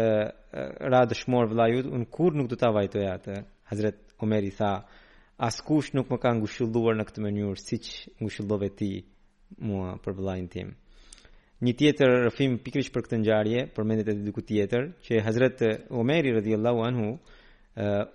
ra 0.92 1.02
dëshmor 1.10 1.50
vëllajut, 1.52 1.88
unë 1.90 1.96
un 2.02 2.06
kur 2.06 2.36
nuk 2.38 2.50
do 2.52 2.56
ta 2.60 2.70
vajtoj 2.76 3.06
atë. 3.16 3.36
Hazret 3.72 3.98
Omer 4.22 4.44
i 4.46 4.52
tha, 4.54 4.74
askush 5.42 5.94
nuk 5.96 6.12
më 6.12 6.18
ka 6.22 6.30
ngushëlluar 6.38 7.00
në 7.00 7.06
këtë 7.08 7.24
mënyrë 7.24 7.56
siç 7.58 7.86
ngushëllove 8.22 8.68
ti 8.78 8.92
mua 9.66 9.96
për 10.04 10.14
vëllajin 10.20 10.50
tim. 10.54 10.70
Një 11.62 11.74
tjetër 11.78 12.12
rëfim 12.28 12.58
pikrish 12.66 12.92
për 12.94 13.04
këtë 13.06 13.20
njarje, 13.24 13.64
për 13.74 13.86
mendet 13.88 14.10
e 14.10 14.16
diku 14.26 14.42
tjetër, 14.46 14.92
që 15.06 15.22
Hazret 15.26 15.62
Omeri 15.94 16.32
rëdhjallahu 16.38 16.84
anhu, 16.88 17.10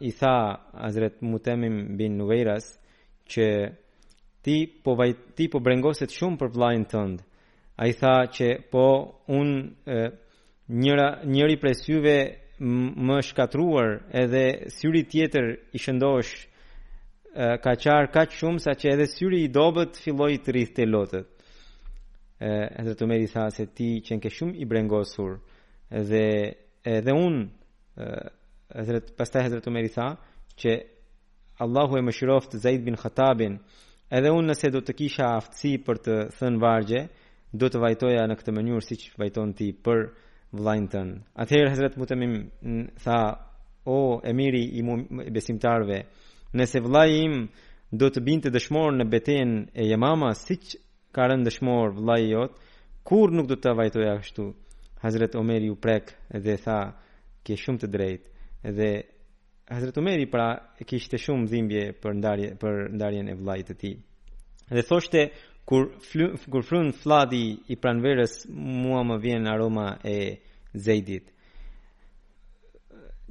i 0.05 0.11
tha 0.13 0.33
Hazret 0.85 1.23
Mutemim 1.25 1.97
bin 1.99 2.17
Nuvejras 2.21 2.67
që 3.33 3.47
ti 4.47 4.71
po 4.85 4.95
vaj 4.95 5.11
ti 5.35 5.49
po 5.51 5.59
brengoset 5.61 6.13
shumë 6.15 6.39
për 6.41 6.53
vllain 6.55 6.85
tënd. 6.87 7.23
Ai 7.83 7.91
tha 7.99 8.13
që 8.37 8.49
po 8.71 8.85
un 9.35 9.49
e, 9.91 9.97
njëra 10.79 11.07
njëri 11.27 11.57
prej 11.61 11.75
syve 11.83 12.15
më 13.09 13.17
shkatruar 13.29 13.97
edhe 14.23 14.45
syri 14.77 15.03
tjetër 15.11 15.47
i 15.77 15.81
shëndosh 15.83 16.35
e, 16.39 17.49
ka 17.65 17.73
qarë 17.83 18.13
ka 18.15 18.23
shumë 18.39 18.63
sa 18.63 18.77
që 18.79 18.87
edhe 18.95 19.09
syri 19.11 19.43
i 19.45 19.51
dobet 19.59 19.99
filloi 20.05 20.39
të 20.39 20.55
rrith 20.55 20.77
të 20.79 20.87
lotët. 20.95 21.29
E, 22.47 22.51
edhe 22.83 22.95
të 22.95 23.09
meri 23.11 23.27
tha 23.33 23.49
se 23.57 23.67
ti 23.75 23.91
qenë 24.07 24.23
ke 24.25 24.31
shumë 24.37 24.55
i 24.63 24.67
brengosur 24.69 25.39
edhe, 25.91 26.23
edhe 26.87 27.13
unë 27.17 27.45
edhe 28.79 29.01
pastaj 29.19 29.47
edhe 29.51 29.59
të 29.65 29.73
meri 29.75 29.89
tha 29.97 30.07
që 30.61 30.75
Allahu 31.65 31.97
e 31.99 32.05
më 32.05 32.13
shiroft 32.15 32.55
Zaid 32.61 32.85
bin 32.87 32.99
Khatabin 33.01 33.57
Edhe 34.11 34.31
unë 34.31 34.47
nëse 34.53 34.69
do 34.71 34.81
të 34.87 34.95
kisha 35.01 35.25
aftësi 35.37 35.73
për 35.87 35.99
të 36.05 36.17
thënë 36.39 36.61
vargje, 36.63 36.99
do 37.63 37.67
të 37.71 37.81
vajtoja 37.83 38.27
në 38.31 38.37
këtë 38.39 38.53
mënyrë 38.55 38.83
si 38.87 38.99
që 39.03 39.17
vajton 39.23 39.55
ti 39.59 39.67
për 39.89 40.03
vlajnë 40.61 40.91
tënë. 40.93 41.17
Atëherë, 41.43 41.73
Hazret 41.75 41.97
Mutemim 41.99 42.37
tha, 43.03 43.17
o, 43.83 44.21
emiri 44.33 44.63
i 44.79 44.85
besimtarve, 45.35 45.99
nëse 46.61 46.83
vlaj 46.87 47.09
im 47.19 47.37
do 47.91 48.11
të 48.13 48.23
binte 48.29 48.55
dëshmorë 48.55 48.97
në 49.01 49.09
beten 49.17 49.57
e 49.75 49.89
jemama, 49.91 50.31
si 50.39 50.61
që 50.63 50.79
karën 51.17 51.43
dëshmorë 51.47 51.91
dëshmor 51.91 51.99
vlaj 51.99 52.23
jotë, 52.29 52.57
kur 53.07 53.35
nuk 53.35 53.51
do 53.51 53.59
të 53.59 53.75
vajtoja 53.79 54.15
kështu? 54.23 54.47
Hazret 55.03 55.35
Omeri 55.39 55.69
u 55.71 55.75
prek 55.77 56.15
dhe 56.47 56.57
tha, 56.63 56.79
ke 57.47 57.59
shumë 57.63 57.83
të 57.83 57.91
drejtë, 57.91 58.27
dhe 58.79 58.91
Hazretu 59.69 60.01
Meri 60.03 60.29
pra 60.31 60.53
kishte 60.87 61.19
shumë 61.19 61.49
dhimbje 61.51 61.81
për 61.99 62.15
ndarje 62.21 62.51
për 62.63 62.77
ndarjen 62.99 63.31
e 63.33 63.35
vllajit 63.41 63.73
të 63.73 63.79
tij. 63.81 63.95
Dhe 64.71 64.83
thoshte 64.87 65.23
kur 65.67 65.89
kur 66.53 66.63
frun 66.69 66.93
fladi 67.01 67.49
i 67.73 67.79
pranverës 67.83 68.37
mua 68.83 69.01
më 69.09 69.17
vjen 69.25 69.49
aroma 69.51 69.89
e 70.13 70.19
zejdit. 70.87 71.33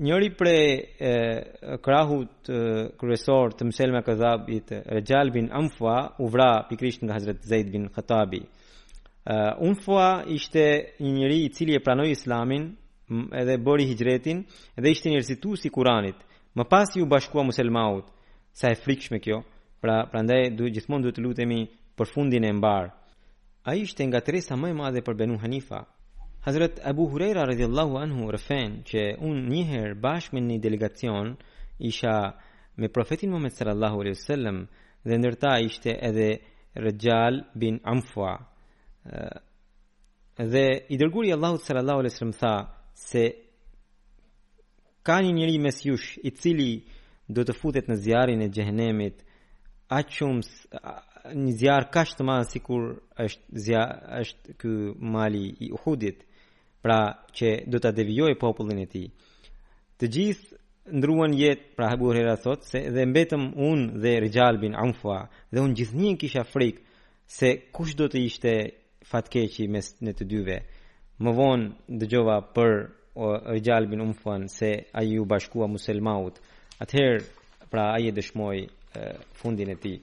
Njëri 0.03 0.29
prej 0.35 0.67
krahut 1.85 2.49
kryesor 2.99 3.53
të 3.55 3.69
mselme 3.69 4.01
këzabit, 4.03 4.73
Rejal 4.91 5.31
bin 5.31 5.47
Amfua, 5.55 5.97
uvra 6.19 6.49
pikrisht 6.67 7.05
nga 7.07 7.15
Hazret 7.15 7.47
Zaid 7.47 7.71
bin 7.71 7.87
Khatabi. 7.95 8.41
Unfua 9.63 10.09
ishte 10.35 10.67
një 10.99 11.13
njëri 11.15 11.39
i 11.45 11.53
cili 11.55 11.79
e 11.79 11.83
pranoj 11.87 12.09
islamin, 12.11 12.73
edhe 13.11 13.57
bori 13.65 13.85
hijretin 13.87 14.45
edhe 14.79 14.89
ishte 14.91 15.09
një 15.11 15.19
rëzitu 15.21 15.55
si 15.59 15.69
kuranit 15.69 16.17
më 16.57 16.65
pas 16.69 16.89
ju 16.95 17.05
bashkua 17.05 17.43
muselmaut 17.43 18.07
sa 18.51 18.71
e 18.71 18.75
frikshme 18.75 19.15
me 19.15 19.21
kjo 19.21 19.37
pra, 19.81 20.05
prandaj 20.11 20.49
duhet 20.57 20.73
gjithmonë 20.73 20.75
gjithmon 20.75 21.01
duhet 21.03 21.17
të 21.19 21.25
lutemi 21.25 21.59
për 21.97 22.09
fundin 22.13 22.43
e 22.49 22.53
mbar 22.57 22.87
a 23.67 23.75
ishte 23.77 24.01
nga 24.09 24.19
të 24.21 24.31
resa 24.37 24.57
më 24.57 24.71
e 24.71 24.77
madhe 24.79 25.03
për 25.05 25.15
Banu 25.19 25.37
hanifa 25.43 25.83
Hazret 26.45 26.79
Abu 26.85 27.05
Huraira 27.11 27.45
radhiyallahu 27.49 27.95
anhu 27.97 28.29
rafen 28.31 28.81
që 28.89 29.03
un 29.21 29.35
një 29.49 29.63
herë 29.69 29.99
bashkë 30.01 30.33
me 30.35 30.41
një 30.41 30.57
delegacion 30.61 31.35
isha 31.79 32.33
me 32.77 32.89
profetin 32.89 33.29
Muhammed 33.31 33.53
sallallahu 33.53 34.01
alaihi 34.01 34.17
wasallam 34.17 34.57
dhe 35.07 35.15
ndërta 35.19 35.55
ishte 35.65 35.93
edhe 36.07 36.29
Rajal 36.75 37.41
bin 37.55 37.79
Amfa. 37.83 38.33
Dhe 40.53 40.65
i 40.93 40.99
dërguri 40.99 41.31
Allahu 41.33 41.57
sallallahu 41.65 41.99
alaihi 42.03 42.13
wasallam 42.13 42.35
tha, 42.41 42.53
se 42.95 43.23
ka 45.03 45.15
një 45.21 45.31
njëri 45.37 45.57
mes 45.61 45.77
jush 45.85 46.15
i 46.27 46.31
cili 46.39 46.69
do 47.27 47.43
të 47.45 47.55
futet 47.59 47.89
në 47.91 47.95
zjarin 48.05 48.41
e 48.41 48.49
gjehenemit 48.55 49.21
a 49.91 49.99
qëmë 50.07 51.35
një 51.43 51.53
zjar 51.59 51.83
ka 51.93 52.05
të 52.07 52.23
madhë 52.29 52.49
si 52.51 52.59
kur 52.63 52.83
është, 53.25 53.79
është 54.19 54.55
kë 54.59 54.73
mali 55.15 55.45
i 55.59 55.67
uhudit 55.77 56.23
pra 56.81 56.99
që 57.35 57.51
do 57.69 57.77
të 57.81 57.91
devjoj 57.99 58.33
popullin 58.41 58.79
e 58.85 58.87
ti 58.93 59.03
të 59.99 60.05
gjithë 60.15 60.53
ndruan 60.97 61.33
jet 61.33 61.71
pra 61.77 61.89
hebu 61.93 62.11
herra 62.13 62.35
thot 62.41 62.61
se 62.69 62.79
dhe 62.95 63.05
mbetëm 63.09 63.43
un 63.69 63.79
dhe 64.01 64.13
rrjal 64.21 64.55
bin 64.61 64.73
anfa 64.85 65.17
dhe 65.53 65.59
un 65.65 65.75
gjithnjë 65.77 66.15
kisha 66.21 66.43
frik 66.53 66.81
se 67.37 67.49
kush 67.75 67.93
do 67.99 68.05
të 68.09 68.19
ishte 68.29 68.51
fatkeqi 69.11 69.67
mes 69.75 69.85
ne 70.05 70.13
të 70.17 70.23
dyve 70.33 70.57
më 71.23 71.31
vonë 71.39 71.65
dëgjova 71.99 72.37
për 72.55 72.71
Rijal 73.51 73.85
bin 73.87 74.01
Umfan 74.03 74.47
se 74.51 74.69
ai 74.93 75.15
u 75.19 75.25
bashkua 75.25 75.67
muslimaut. 75.71 76.39
Atëherë 76.83 77.23
pra 77.71 77.85
ai 77.95 78.09
e 78.09 78.13
dëshmoi 78.13 78.59
fundin 79.39 79.69
e 79.71 79.75
tij. 79.79 79.99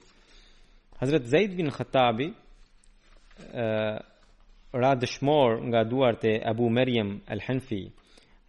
Hazrat 1.01 1.23
Zaid 1.29 1.53
bin 1.55 1.69
Khattabi 1.69 2.27
e 3.49 3.67
ra 4.81 4.91
dëshmor 5.01 5.51
nga 5.69 5.81
duart 5.85 6.23
e 6.25 6.33
Abu 6.49 6.69
Meriem 6.69 7.19
al-Hanfi. 7.33 7.83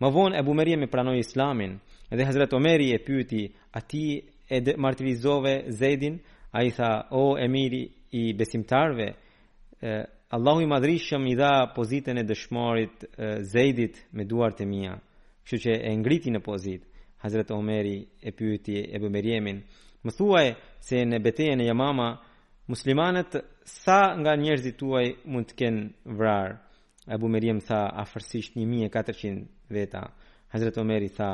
Më 0.01 0.09
vonë 0.17 0.39
Abu 0.41 0.55
Meriem 0.57 0.83
e 0.87 0.89
pranoi 0.93 1.21
Islamin 1.21 1.73
dhe 2.17 2.25
Hazrat 2.25 2.53
Omeri 2.57 2.89
e 2.97 3.01
pyeti 3.05 3.45
ti 3.91 4.05
e 4.49 4.59
martirizove 4.77 5.53
Zaidin, 5.79 6.17
ai 6.57 6.69
tha 6.71 6.91
o 7.11 7.37
emiri 7.45 7.83
i 8.21 8.33
besimtarve 8.39 9.07
Allahu 10.37 10.61
i 10.65 10.67
madrishëm 10.67 11.27
i 11.31 11.35
dha 11.39 11.53
pozitën 11.77 12.19
e 12.19 12.25
dëshmorit 12.27 12.97
Zeidit 13.53 13.95
me 14.17 14.25
duart 14.31 14.59
e 14.65 14.67
mia, 14.67 14.97
kështu 15.47 15.61
që 15.67 15.73
e 15.91 15.93
ngriti 16.01 16.33
në 16.35 16.41
pozitë. 16.43 16.87
Hazreti 17.25 17.55
Omeri 17.55 17.97
e 18.27 18.33
pyeti 18.37 18.81
Ebu 18.97 19.09
Meriemin, 19.15 19.61
më 20.05 20.13
thuaj 20.17 20.49
se 20.87 20.99
në 21.07 21.21
betejën 21.25 21.63
e 21.63 21.69
Yamama 21.71 22.09
muslimanët 22.69 23.39
sa 23.77 24.01
nga 24.21 24.33
njerëzit 24.37 24.77
tuaj 24.83 25.07
mund 25.33 25.47
të 25.49 25.55
kenë 25.61 26.17
vrar. 26.19 26.59
Ebu 27.17 27.31
Meriem 27.33 27.63
tha 27.69 27.81
afërsisht 28.03 28.59
1400 28.59 29.47
veta. 29.79 30.03
Hazreti 30.53 30.83
Omeri 30.83 31.09
tha 31.17 31.31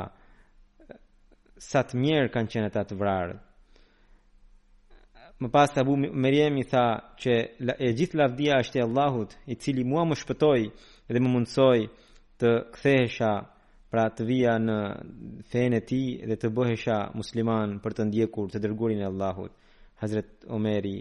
sa 1.71 1.81
të 1.85 1.99
mirë 2.05 2.29
kanë 2.33 2.53
qenë 2.53 2.69
ata 2.71 2.85
të 2.89 2.99
vrarë. 3.01 3.35
Më 5.41 5.49
pas 5.49 5.71
të 5.73 5.79
abu 5.81 5.95
Meriem 5.97 6.55
i 6.61 6.65
tha 6.69 6.85
që 7.21 7.33
e 7.73 7.87
gjithë 7.97 8.17
lavdia 8.21 8.59
është 8.61 8.77
e 8.77 8.83
Allahut 8.85 9.31
i 9.49 9.55
cili 9.63 9.83
mua 9.89 10.03
më 10.05 10.15
shpëtoj 10.21 10.59
dhe 11.11 11.19
më 11.23 11.29
mundsoi 11.33 11.81
të 12.41 12.51
kthehesha 12.75 13.31
pra 13.91 14.03
të 14.13 14.23
vija 14.29 14.53
në 14.61 14.77
fene 15.51 15.79
ti 15.89 16.01
dhe 16.29 16.37
të 16.43 16.51
bëhesha 16.57 16.97
musliman 17.17 17.79
për 17.83 17.95
të 17.97 18.05
ndjekur 18.09 18.51
të 18.53 18.61
dërgurin 18.63 19.01
e 19.01 19.09
Allahut. 19.09 19.51
Hazret 20.03 20.29
Omeri 20.57 20.97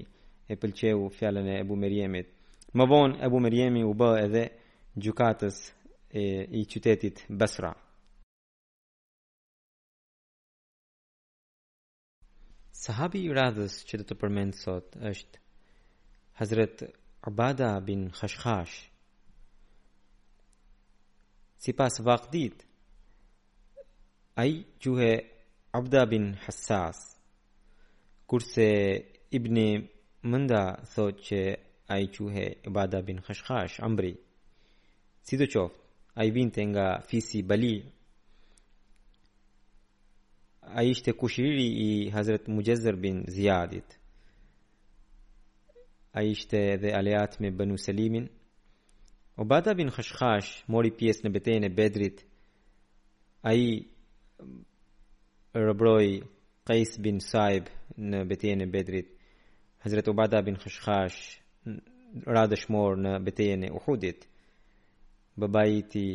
e 0.49 0.55
pëlqehu 0.61 1.13
fjallën 1.19 1.47
e 1.59 1.61
abu 1.67 1.77
Meriemit. 1.85 2.33
Më 2.77 2.85
vonë 2.95 3.21
abu 3.29 3.39
mërjemi 3.45 3.85
u 3.85 3.93
bë 4.01 4.11
edhe 4.25 4.45
gjukatës 5.05 5.57
e, 6.21 6.25
i 6.61 6.65
qytetit 6.73 7.27
Besra. 7.29 7.75
Sahabi 12.81 13.21
i 13.27 13.33
radhës 13.37 13.75
që 13.89 13.99
do 14.01 14.05
të 14.09 14.17
përmendë 14.21 14.57
sot 14.59 14.95
është 15.09 15.41
Hazret 16.39 16.85
Abada 17.31 17.67
bin 17.89 18.05
Khashkash 18.19 18.77
Si 21.65 21.75
pas 21.81 21.99
vakdit 22.07 22.65
A 24.41 24.47
i 24.49 24.63
quhe 24.87 25.11
Abda 25.81 26.07
bin 26.15 26.31
Hassas 26.47 27.03
Kurse 28.31 28.69
Ibn 29.41 29.61
Mënda 30.31 30.65
thot 30.95 31.21
që 31.29 31.43
A 31.97 32.01
i 32.01 32.09
quhe 32.17 32.49
Abada 32.73 33.05
bin 33.11 33.21
Khashkash 33.29 33.77
Amri 33.91 34.15
Si 35.29 35.37
do 35.43 35.51
qoftë 35.53 36.17
A 36.21 36.25
i 36.25 36.33
vinte 36.41 36.65
nga 36.73 36.89
fisi 37.13 37.45
Bali 37.51 37.75
a 40.63 40.83
i 40.85 40.95
shte 40.95 41.13
kushiriri 41.13 41.65
i 41.69 42.11
Hazret 42.11 42.47
Mujezzer 42.49 42.97
bin 43.03 43.25
Ziyadit. 43.29 43.99
A 46.15 46.23
i 46.23 46.35
shte 46.35 46.77
dhe 46.81 46.93
aleat 46.95 47.41
me 47.41 47.51
bënu 47.51 47.79
selimin. 47.79 48.29
Obada 49.39 49.75
bin 49.79 49.91
Khashkash 49.95 50.51
mori 50.73 50.91
pjesë 50.91 51.25
në 51.25 51.33
betejën 51.37 51.65
e 51.69 51.75
bedrit. 51.81 52.19
A 53.43 53.53
i 53.55 53.71
rëbroj 55.55 56.07
Qais 56.69 56.93
bin 57.03 57.21
Saib 57.31 57.71
në 57.97 58.25
betejën 58.31 58.61
e 58.63 58.67
bedrit. 58.67 59.09
Hazret 59.83 60.09
Obada 60.13 60.43
bin 60.43 60.59
Khashkash 60.61 61.19
radësh 62.37 62.67
morë 62.75 63.01
në 63.05 63.15
betejën 63.27 63.65
e 63.65 63.71
uhudit. 63.81 64.27
Bëbajti 65.41 66.07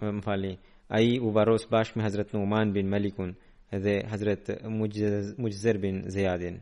më 0.00 0.20
fali 0.24 0.52
ai 0.88 1.18
u 1.20 1.30
varos 1.36 1.62
bashkë 1.70 1.96
me 1.96 2.02
Hazrat 2.02 2.32
Numan 2.32 2.74
bin 2.74 2.86
Malikun 2.88 3.30
dhe 3.84 3.94
Hazrat 4.10 4.44
Mujzer 5.38 5.76
bin 5.84 5.96
Ziyadin. 6.08 6.56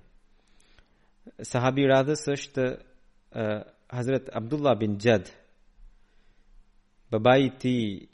Sahabi 1.43 1.87
radhës 1.87 2.27
është 2.27 2.65
Hazrat 3.97 4.27
Abdullah 4.33 4.79
bin 4.81 4.99
Jad. 5.03 5.31
Babai 7.13 7.53
ti 7.59 8.09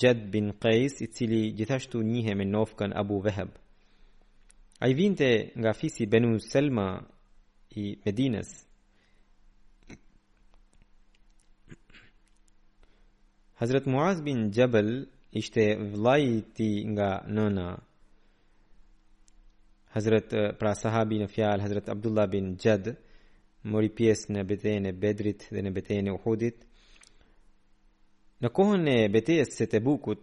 Jad 0.00 0.20
bin 0.32 0.52
Qais 0.62 1.00
i 1.00 1.06
cili 1.14 1.42
gjithashtu 1.56 2.02
njihe 2.02 2.34
me 2.34 2.44
nofkën 2.44 2.92
Abu 3.00 3.18
Vehab. 3.24 3.48
ai 4.84 4.94
vinte 4.94 5.50
nga 5.58 5.72
fisi 5.72 6.04
Benu 6.06 6.38
Selma 6.40 6.88
i 7.80 7.84
Medines. 8.04 8.50
Hazrat 13.60 13.86
Muaz 13.86 14.18
bin 14.24 14.38
Jabal 14.56 14.90
ishte 15.40 15.62
vllai 15.92 16.22
i 16.36 16.40
tij 16.56 16.76
nga 16.92 17.08
nëna 17.34 17.66
Hazrat 19.94 20.30
pra 20.58 20.72
sahabi 20.82 21.16
në 21.22 21.26
fjalë 21.34 21.64
Hazrat 21.66 21.88
Abdullah 21.94 22.26
bin 22.34 22.46
Jad 22.62 22.84
mori 23.70 23.90
pjesë 23.98 24.28
në 24.34 24.44
betejën 24.50 24.86
e 24.90 24.92
Bedrit 25.02 25.40
dhe 25.52 25.62
në 25.64 25.70
betejën 25.76 26.08
e 26.10 26.14
Uhudit 26.18 26.58
në 28.46 28.50
kohën 28.58 28.84
e 28.94 28.96
betejës 29.16 29.50
së 29.58 29.66
Tebukut 29.74 30.20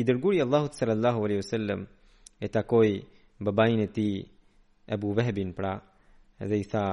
i 0.00 0.04
dërguari 0.08 0.42
Allahut 0.44 0.76
sallallahu 0.78 1.24
alaihi 1.24 1.42
wasallam 1.44 1.80
e 2.44 2.52
takoi 2.56 2.92
babain 3.44 3.80
e 3.80 3.88
tij 3.96 4.14
Abu 4.94 5.08
Wahbin 5.16 5.50
pra 5.58 5.72
dhe 6.48 6.56
i 6.62 6.66
tha 6.72 6.84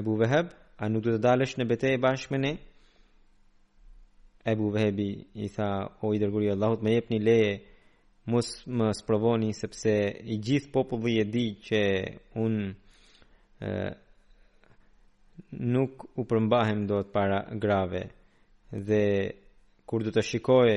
Abu 0.00 0.12
Wahab 0.20 0.46
a 0.82 0.88
nuk 0.88 1.04
do 1.04 1.10
të 1.16 1.22
dalësh 1.28 1.54
në 1.60 1.64
betejë 1.76 2.00
bashkë 2.04 2.32
me 2.36 2.40
ne 2.46 2.54
Ebu 4.50 4.70
Vehebi 4.70 5.26
i 5.44 5.48
tha 5.52 5.86
o 6.02 6.12
i 6.14 6.18
dërguri 6.20 6.48
Allahut 6.52 6.82
me 6.84 6.94
jepni 6.96 7.18
një 7.18 7.24
leje 7.26 7.50
mos 8.32 8.48
më 8.70 8.88
sprovoni 8.96 9.50
sepse 9.56 9.94
i 10.34 10.36
gjithë 10.44 10.72
populli 10.74 11.18
e 11.20 11.26
di 11.34 11.46
që 11.66 11.80
unë 12.44 13.72
nuk 15.74 16.04
u 16.20 16.24
përmbahem 16.30 16.86
do 16.90 17.00
të 17.04 17.12
para 17.16 17.40
grave 17.62 18.02
dhe 18.88 19.04
kur 19.88 20.04
du 20.04 20.12
të 20.14 20.24
shikoj 20.30 20.72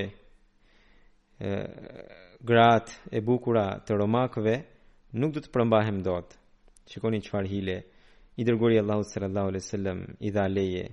grat 2.52 2.94
e 3.12 3.20
bukura 3.22 3.66
të 3.88 4.00
romakve 4.02 4.56
nuk 5.20 5.36
du 5.36 5.44
të 5.46 5.54
përmbahem 5.56 6.02
do 6.08 6.18
të 6.28 6.94
shikoni 6.96 7.24
qëfar 7.28 7.50
hile 7.52 7.78
i 8.40 8.48
dërguari 8.48 8.82
Allahut 8.84 9.12
sërë 9.12 9.32
Allahut 9.32 9.64
sëllëm 9.66 10.04
i 10.28 10.32
dha 10.38 10.48
leje 10.48 10.88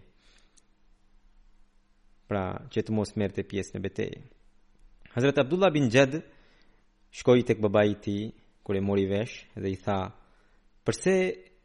pra 2.29 2.45
që 2.73 2.81
të 2.85 2.93
mos 2.95 3.15
merte 3.19 3.43
pjesë 3.49 3.75
në 3.77 3.85
betejë. 3.87 4.19
Hazrat 5.17 5.41
Abdullah 5.41 5.73
bin 5.73 5.89
Jad 5.91 6.19
shkoi 7.17 7.43
tek 7.49 7.59
babai 7.65 7.87
i 7.95 8.01
tij 8.05 8.23
kur 8.63 8.77
e 8.77 8.85
mori 8.85 9.07
vesh 9.09 9.35
dhe 9.63 9.69
i 9.75 9.79
tha: 9.85 9.99
përse 10.85 11.15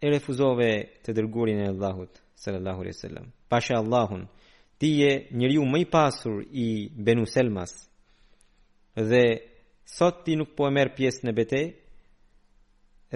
e 0.03 0.13
refuzove 0.13 0.71
të 1.03 1.09
dërgurin 1.17 1.59
e 1.65 1.69
Allahut 1.73 2.13
sallallahu 2.39 2.79
alaihi 2.85 2.97
wasallam? 2.97 3.25
Pasha 3.51 3.75
Allahun, 3.77 4.23
ti 4.79 4.89
je 5.01 5.11
njeriu 5.39 5.65
më 5.71 5.77
i 5.83 5.89
pasur 5.95 6.37
i 6.65 6.87
Benu 7.05 7.25
Selmas 7.33 7.71
dhe 9.09 9.25
sot 9.97 10.15
ti 10.23 10.35
nuk 10.37 10.55
po 10.55 10.63
e 10.69 10.73
merr 10.75 10.95
pjesë 10.97 11.27
në 11.27 11.33
betejë 11.39 11.71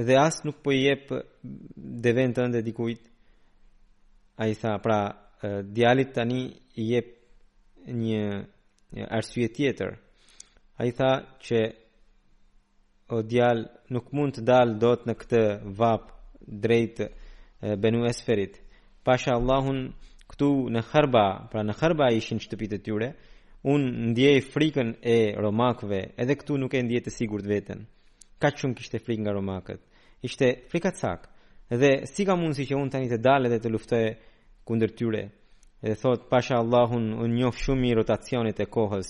dhe 0.08 0.16
as 0.28 0.36
nuk 0.46 0.58
po 0.64 0.70
i 0.76 0.80
jep 0.86 1.04
të 1.10 2.50
ndë 2.52 2.62
dikujt." 2.64 3.04
Ai 4.38 4.52
tha: 4.54 4.72
"Pra, 4.86 5.00
djalit 5.74 6.12
tani 6.14 6.42
i 6.82 6.92
jep 6.92 7.08
një 7.88 9.08
arsye 9.10 9.48
tjetër. 9.54 9.96
Ai 10.78 10.92
tha 10.92 11.12
që 11.42 11.60
o 13.14 13.22
djal 13.24 13.64
nuk 13.90 14.12
mund 14.12 14.36
të 14.38 14.44
dalë 14.46 14.78
dot 14.84 15.08
në 15.08 15.14
këtë 15.16 15.44
vap 15.80 16.12
drejt 16.48 17.02
Benu 17.82 18.04
Esferit. 18.06 18.60
Pasha 19.04 19.32
Allahun 19.38 19.94
këtu 20.28 20.50
në 20.74 20.82
Kharba, 20.92 21.26
pra 21.52 21.64
në 21.64 21.74
Kharba 21.80 22.12
ishin 22.14 22.42
shtëpitë 22.44 22.78
e 22.78 22.84
tyre, 22.84 23.10
un 23.64 23.88
ndjej 24.12 24.42
frikën 24.52 24.94
e 25.02 25.18
romakëve, 25.42 26.02
edhe 26.20 26.36
këtu 26.38 26.58
nuk 26.60 26.76
e 26.78 26.84
ndjej 26.84 27.02
të 27.08 27.14
sigurt 27.16 27.48
veten. 27.48 27.86
Kaq 28.40 28.60
shumë 28.60 28.78
kishte 28.78 29.00
frikë 29.02 29.24
nga 29.24 29.34
romakët. 29.34 29.82
Ishte 30.22 30.48
frikacak. 30.70 31.28
Dhe 31.72 32.06
si 32.08 32.24
ka 32.28 32.36
mundësi 32.38 32.68
që 32.70 32.78
un 32.78 32.90
tani 32.92 33.10
të 33.10 33.18
dalë 33.24 33.50
dhe 33.56 33.60
të 33.64 33.72
luftoj 33.74 34.06
kundër 34.68 34.94
tyre? 35.00 35.24
dhe 35.82 35.94
thot 35.96 36.22
pasha 36.30 36.56
Allahun 36.58 37.04
unë 37.24 37.36
njof 37.38 37.58
shumë 37.62 37.90
i 37.92 37.96
rotacionit 38.00 38.60
e 38.60 38.66
kohës 38.74 39.10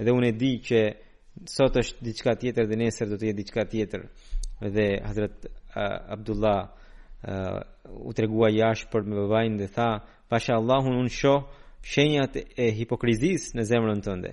edhe 0.00 0.12
unë 0.14 0.28
e 0.32 0.36
di 0.42 0.50
që 0.66 0.80
sot 1.56 1.74
është 1.82 2.04
diçka 2.08 2.34
tjetër 2.40 2.66
dhe 2.70 2.78
nesër 2.82 3.06
do 3.10 3.16
të 3.18 3.26
jetë 3.30 3.38
diçka 3.42 3.62
tjetër 3.72 4.02
edhe 4.66 4.84
Hazret 5.06 5.36
uh, 5.48 5.96
Abdullah 6.14 6.60
uh, 6.62 7.60
u 8.06 8.12
tregua 8.16 8.48
jashtë 8.54 8.90
për 8.92 9.02
me 9.08 9.14
babain 9.24 9.56
dhe 9.58 9.66
tha 9.76 9.88
pasha 10.30 10.54
Allahun 10.60 10.94
unë 11.02 11.12
shoh 11.20 11.40
shenjat 11.92 12.32
e 12.38 12.66
hipokrizis 12.78 13.50
në 13.58 13.64
zemrën 13.70 14.00
tënde 14.06 14.32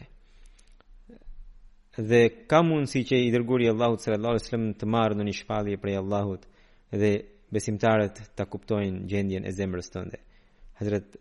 dhe 2.09 2.21
ka 2.49 2.61
si 2.91 3.01
që 3.09 3.15
i 3.25 3.31
dërguri 3.33 3.67
Allahut 3.69 4.01
sallallahu 4.01 4.33
alaihi 4.35 4.45
wasallam 4.45 4.73
të 4.79 4.89
marë 4.95 5.13
në 5.17 5.23
një 5.27 5.35
shpallje 5.41 5.81
prej 5.83 5.97
Allahut 6.03 6.43
dhe 7.01 7.11
besimtarët 7.53 8.15
ta 8.35 8.45
kuptojnë 8.45 9.05
gjendjen 9.11 9.43
e 9.45 9.51
zemrës 9.53 9.89
tënde. 9.93 10.19
Hazret 10.83 11.19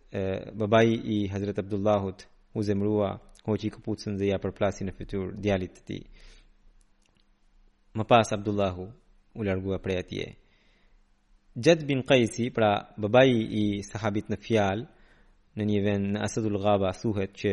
babai 0.54 1.00
i 1.04 1.28
Hazret 1.28 1.58
Abdullahut 1.58 2.24
u 2.54 2.62
zemrua 2.62 3.18
hoqi 3.46 3.70
kapucën 3.70 4.16
dhe 4.18 4.26
ja 4.32 4.38
përplasi 4.42 4.84
në 4.86 4.94
fytyr 4.98 5.32
djalit 5.42 5.76
të 5.76 5.82
tij. 5.86 6.02
Më 7.96 8.04
pas 8.10 8.32
Abdullahu 8.36 8.84
u 9.38 9.42
largua 9.46 9.78
prej 9.78 9.98
atje. 10.04 10.26
Jad 11.64 11.84
bin 11.84 12.02
Qaisi, 12.08 12.48
pra 12.56 12.70
babai 13.02 13.30
i 13.32 13.64
sahabit 13.90 14.30
në 14.32 14.38
fjal 14.46 14.86
në 15.56 15.62
një 15.70 15.80
vend 15.86 16.12
në 16.14 16.22
Asadul 16.26 16.56
Ghaba 16.62 16.90
thuhet 17.00 17.32
që 17.40 17.52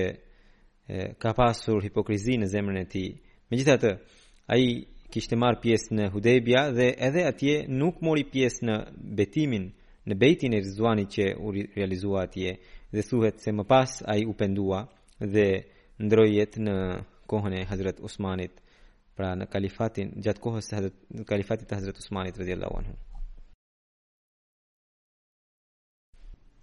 ka 1.21 1.33
pasur 1.37 1.83
hipokrizi 1.83 2.37
në 2.41 2.47
zemrën 2.53 2.77
e 2.83 2.87
tij. 2.93 3.09
Megjithatë, 3.51 3.91
ai 4.55 4.63
kishte 5.13 5.35
marr 5.35 5.57
pjesë 5.61 5.93
në 5.97 6.05
Hudaybia 6.13 6.67
dhe 6.77 6.89
edhe 7.07 7.23
atje 7.31 7.55
nuk 7.81 7.99
mori 8.05 8.23
pjesë 8.31 8.63
në 8.69 8.75
betimin 9.19 9.67
në 10.09 10.15
bejtin 10.17 10.53
e 10.57 10.63
rizuani 10.63 11.03
që 11.13 11.25
u 11.45 11.51
realizua 11.77 12.23
atje 12.27 12.51
dhe 12.93 13.01
thuhet 13.09 13.35
se 13.43 13.51
më 13.57 13.63
pas 13.73 13.91
a 14.11 14.15
i 14.17 14.23
u 14.25 14.33
pendua 14.41 14.79
dhe 15.33 15.45
ndrojjet 16.05 16.53
në 16.65 16.75
kohën 17.29 17.53
e 17.59 17.67
Hazret 17.69 17.97
Usmanit 18.09 18.55
pra 19.15 19.35
në 19.37 19.45
kalifatin 19.53 20.07
gjatë 20.23 20.41
kohës 20.45 20.65
të 20.69 20.73
Hazret, 20.77 20.95
kalifatit 21.29 21.67
të 21.69 21.77
Hazret 21.81 22.01
Usmanit 22.01 22.35
rëdi 22.41 22.55
Allah 22.55 22.79
anhu 22.81 22.95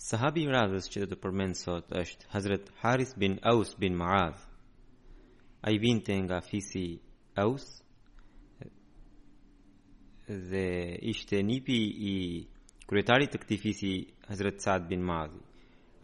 Sahabi 0.07 0.43
i 0.47 0.51
radhës 0.53 0.89
që 0.93 1.05
të 1.05 1.09
të 1.13 1.21
përmen 1.23 1.55
sot 1.59 1.87
është 2.03 2.25
Hazret 2.35 2.65
Haris 2.83 3.13
bin 3.21 3.39
Aus 3.53 3.71
bin 3.81 3.95
Maaz 4.01 4.37
a 5.63 5.71
i 5.75 5.79
vinte 5.85 6.13
nga 6.27 6.41
fisi 6.51 6.87
Aus 7.45 7.65
dhe 10.49 10.67
ishte 11.13 11.39
nipi 11.47 11.79
i 12.13 12.15
kryetari 12.87 13.27
të 13.27 13.39
këtij 13.43 13.59
fisi 13.59 13.89
Hazrat 14.29 14.61
Saad 14.63 14.85
bin 14.89 15.03
Maaz. 15.03 15.33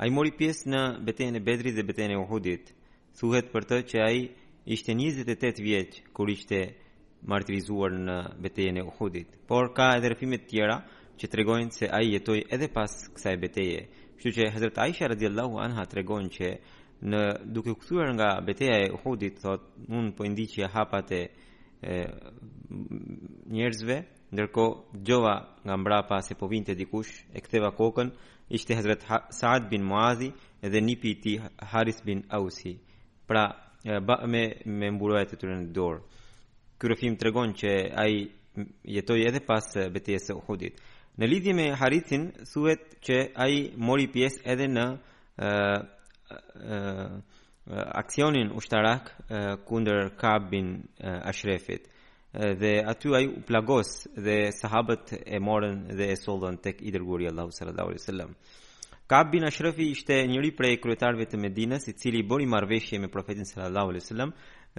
Ai 0.03 0.11
mori 0.11 0.33
pjesë 0.39 0.67
në 0.73 0.81
betejën 1.07 1.39
e 1.39 1.43
Bedrit 1.49 1.77
dhe 1.79 1.85
betejën 1.87 2.15
e 2.15 2.19
Uhudit. 2.19 2.73
Thuhet 3.19 3.53
për 3.53 3.67
të 3.71 3.77
që 3.91 3.99
ai 4.09 4.19
ishte 4.75 4.95
28 4.99 5.61
vjeç 5.63 5.93
kur 6.17 6.29
ishte 6.35 6.59
martirizuar 7.31 7.95
në 8.07 8.17
betejën 8.43 8.77
e 8.83 8.83
Uhudit, 8.89 9.29
por 9.47 9.71
ka 9.77 9.93
edhe 9.99 10.11
rrëfime 10.11 10.39
të 10.43 10.49
tjera 10.51 10.77
që 11.19 11.29
tregojnë 11.35 11.75
se 11.77 11.87
ai 11.99 12.07
jetoi 12.17 12.41
edhe 12.57 12.69
pas 12.75 12.93
kësaj 13.15 13.35
betejë. 13.45 13.81
Kështu 14.17 14.33
që 14.39 14.49
Hazrat 14.57 14.77
Aisha 14.87 15.09
radhiyallahu 15.13 15.55
anha 15.65 15.85
tregon 15.93 16.27
që 16.35 16.49
në 17.11 17.21
duke 17.55 17.71
u 17.75 17.79
kthyer 17.79 18.11
nga 18.17 18.29
betejë 18.49 18.79
e 18.89 18.91
Uhudit 18.99 19.37
thotë 19.45 19.87
mund 19.93 20.17
po 20.19 20.27
i 20.27 20.33
ndiqi 20.35 20.67
hapat 20.75 21.09
e 21.21 21.23
njerëzve 23.55 23.97
Ndërkohë 24.33 25.01
Gjova 25.07 25.35
nga 25.67 25.75
mbrapa 25.81 26.17
se 26.25 26.33
po 26.41 26.47
vinte 26.49 26.73
dikush 26.81 27.11
e 27.37 27.41
ktheva 27.45 27.69
kokën, 27.79 28.09
ishte 28.57 28.73
Hazrat 28.79 29.03
Saad 29.39 29.69
bin 29.71 29.83
Muazi 29.91 30.29
dhe 30.73 30.81
nipi 30.87 31.09
i 31.15 31.19
tij 31.23 31.39
Haris 31.73 31.99
bin 32.07 32.21
Ausi. 32.39 32.73
Pra 33.29 33.43
ba, 34.07 34.15
me 34.33 34.43
me 34.79 34.87
mbulojë 34.97 35.27
të 35.29 35.39
tyre 35.41 35.59
në 35.59 35.69
dorë. 35.77 36.01
Ky 36.81 36.97
të 37.13 37.19
tregon 37.21 37.53
që 37.61 37.71
ai 38.03 38.13
jetoi 38.97 39.21
edhe 39.29 39.43
pas 39.49 39.69
betejës 39.95 40.27
së 40.31 40.37
Uhudit. 40.41 40.81
Në 41.21 41.25
lidhje 41.31 41.53
me 41.59 41.67
Harithin 41.81 42.25
thuhet 42.53 42.83
që 43.07 43.17
ai 43.45 43.53
mori 43.89 44.07
pjesë 44.15 44.45
edhe 44.53 44.67
në 44.75 44.85
uh, 44.89 45.81
uh, 46.71 47.95
aksionin 48.03 48.51
ushtarak 48.59 49.13
uh, 49.13 49.55
kundër 49.69 50.09
Kab 50.21 50.49
bin 50.51 50.73
uh, 51.05 51.21
Ashrefit. 51.31 51.85
Uh, 51.87 51.91
dhe 52.35 52.83
aty 52.87 53.09
ai 53.15 53.27
u 53.27 53.41
plagos 53.47 54.09
dhe 54.17 54.37
sahabët 54.61 55.13
e 55.27 55.39
morën 55.39 55.77
dhe 55.99 56.05
e 56.13 56.17
sollën 56.17 56.57
tek 56.63 56.81
i 56.83 56.91
dërguari 56.93 57.29
Allahu 57.29 57.51
sallallahu 57.53 57.89
alaihi 57.91 58.03
wasallam. 58.03 58.31
Kaab 59.09 59.31
bin 59.33 59.43
Ashrafi 59.45 59.91
ishte 59.93 60.17
njëri 60.29 60.51
prej 60.57 60.79
kryetarëve 60.81 61.27
të 61.29 61.37
Medinës 61.41 61.85
i 61.93 61.93
cili 61.93 62.23
bëri 62.25 62.47
marrëveshje 62.49 62.99
me 63.03 63.09
profetin 63.13 63.45
sallallahu 63.45 63.91
alaihi 63.93 64.05
wasallam 64.05 64.33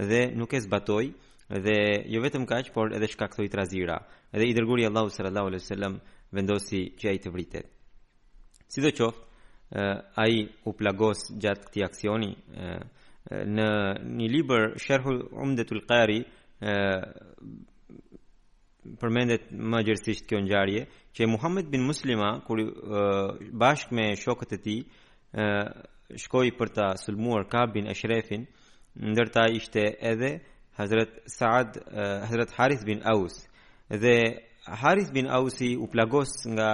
dhe 0.09 0.21
nuk 0.37 0.53
e 0.53 0.59
zbatoi 0.65 1.13
dhe 1.65 1.77
jo 2.15 2.21
vetëm 2.25 2.45
kaq 2.49 2.73
por 2.73 2.89
edhe 2.91 3.07
shkaktoi 3.13 3.47
trazira. 3.53 3.99
Edhe 4.33 4.45
i 4.49 4.55
dërguari 4.57 4.87
Allahu 4.89 5.13
sallallahu 5.13 5.47
alaihi 5.53 5.61
wasallam 5.65 6.01
vendosi 6.33 6.81
që 6.97 7.05
ai 7.11 7.17
të 7.21 7.29
vritet. 7.29 7.69
Sidoqoftë, 8.65 10.17
ai 10.23 10.35
u 10.65 10.73
plagos 10.73 11.27
gjatë 11.41 11.67
këtij 11.67 11.85
aksioni 11.85 12.31
në 13.53 13.65
një 14.17 14.27
libër 14.33 14.73
Sharhul 14.81 15.21
Umdatul 15.43 15.79
Qari, 15.89 16.23
përmendet 18.99 19.43
më 19.71 19.79
gjërsisht 19.87 20.27
kjo 20.29 20.39
ngjarje 20.45 20.85
që 21.15 21.27
Muhammed 21.29 21.67
bin 21.73 21.83
Muslima 21.87 22.29
kur 22.47 22.61
bashk 23.59 23.91
me 23.95 24.13
shokët 24.19 24.55
e 24.57 24.59
tij 24.65 24.79
shkoi 26.23 26.51
për 26.59 26.69
ta 26.75 26.87
sulmuar 27.03 27.43
Kabin 27.51 27.87
Ashrefin 27.91 28.45
ndërta 29.11 29.43
ishte 29.59 29.83
edhe 30.11 30.31
Hazrat 30.77 31.11
Saad 31.35 31.69
Hazrat 32.29 32.51
Harith 32.57 32.83
bin 32.87 33.03
Aws 33.13 33.35
dhe 34.03 34.15
Harith 34.81 35.11
bin 35.13 35.27
Ausi 35.27 35.73
u 35.75 35.85
plagos 35.91 36.31
nga 36.49 36.71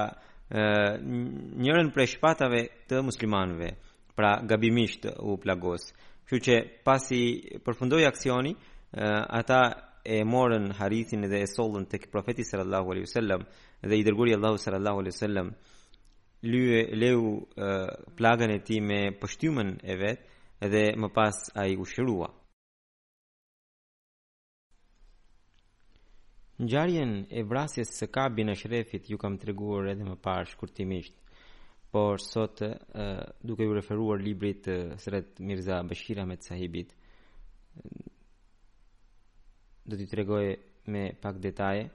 njërën 1.65 1.89
prej 1.95 2.07
shpatave 2.13 2.61
të 2.89 2.95
muslimanëve 3.07 3.69
pra 4.17 4.31
gabimisht 4.49 5.03
u 5.29 5.37
plagos 5.43 5.91
kështu 6.27 6.37
që 6.49 6.55
pasi 6.85 7.21
përfundoi 7.65 8.05
aksioni 8.09 8.53
ata 8.93 9.89
e 10.05 10.23
morën 10.23 10.71
harithin 10.71 11.21
dhe 11.29 11.39
e 11.41 11.45
sollën 11.47 11.85
tek 11.87 12.09
profeti 12.11 12.43
sallallahu 12.43 12.91
alaihi 12.91 13.05
wasallam 13.05 13.41
dhe 13.89 13.95
i 13.97 14.03
dërgoi 14.03 14.33
Allahu 14.37 14.57
sallallahu 14.57 14.99
alaihi 14.99 15.13
wasallam 15.13 15.47
lyu 16.43 16.95
leu 17.01 17.21
uh, 17.21 17.87
plagën 18.17 18.51
e 18.51 18.59
tij 18.63 18.81
me 18.87 19.01
pështymën 19.21 19.69
e 19.83 19.93
vet 20.01 20.19
dhe 20.71 20.83
më 21.01 21.07
pas 21.13 21.35
ai 21.55 21.75
u 21.77 21.85
shërua. 21.85 22.29
Ngjarjen 26.63 27.11
e 27.31 27.43
vrasjes 27.47 27.93
së 27.99 28.07
kabin 28.11 28.49
në 28.49 28.55
Shrefit 28.59 29.07
ju 29.11 29.17
kam 29.17 29.37
treguar 29.39 29.87
edhe 29.93 30.03
më 30.03 30.17
parë 30.25 30.49
shkurtimisht, 30.51 31.15
por 31.91 32.19
sot 32.19 32.61
uh, 32.65 33.21
duke 33.41 33.63
ju 33.63 33.73
referuar 33.75 34.19
librit 34.19 34.67
uh, 34.67 34.97
Sret 34.99 35.39
Mirza 35.39 35.83
Bashir 35.87 36.25
me 36.25 36.35
Sahibit, 36.35 36.91
do 39.89 39.97
t'i 39.97 40.05
tregoj 40.05 40.55
me 40.87 41.03
pak 41.21 41.39
detaje. 41.41 41.89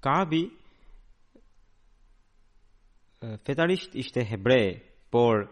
Kabi 0.00 0.42
fetarisht 3.44 3.94
ishte 3.94 4.24
hebre, 4.24 4.80
por 5.10 5.48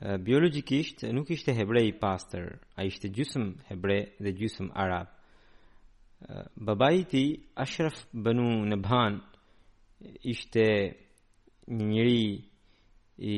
biologikisht 0.00 1.04
nuk 1.12 1.30
ishte 1.30 1.52
hebre 1.56 1.82
i 1.88 1.92
pastër, 1.92 2.58
a 2.76 2.84
ishte 2.88 3.08
gjusëm 3.12 3.52
hebre 3.68 3.98
dhe 4.18 4.32
gjusëm 4.38 4.72
arab. 4.74 5.12
Baba 6.56 6.88
i 6.92 7.04
ti, 7.06 7.24
Ashraf 7.54 8.00
Benu 8.12 8.64
Nëbhan, 8.72 9.20
ishte 10.26 10.64
një 11.68 11.86
njëri 11.92 12.22
i 13.18 13.36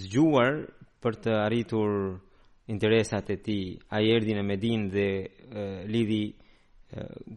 zgjuar 0.00 0.54
për 1.02 1.20
të 1.24 1.30
arritur 1.44 1.92
interesat 2.66 3.28
e 3.30 3.36
tij. 3.40 3.78
Ai 3.94 4.10
erdi 4.14 4.34
në 4.34 4.42
Medin 4.44 4.88
dhe 4.90 5.06
e, 5.22 5.24
lidhi 5.86 6.24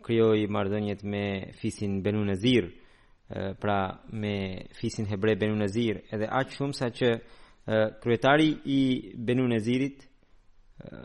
krijoi 0.04 0.44
marrëdhëniet 0.48 1.02
me 1.10 1.24
fisin 1.60 2.02
Benu 2.06 2.22
Nazir, 2.28 2.68
e, 3.34 3.54
pra 3.60 4.00
me 4.12 4.68
fisin 4.80 5.08
hebre 5.10 5.34
Benu 5.42 5.58
Nazir, 5.58 6.04
edhe 6.14 6.30
aq 6.30 6.54
shumë 6.58 6.78
sa 6.78 6.90
që 6.96 7.10
kryetari 8.02 8.48
i 8.66 8.80
Benu 9.20 9.46
Nazirit 9.52 10.06
e, 10.06 11.02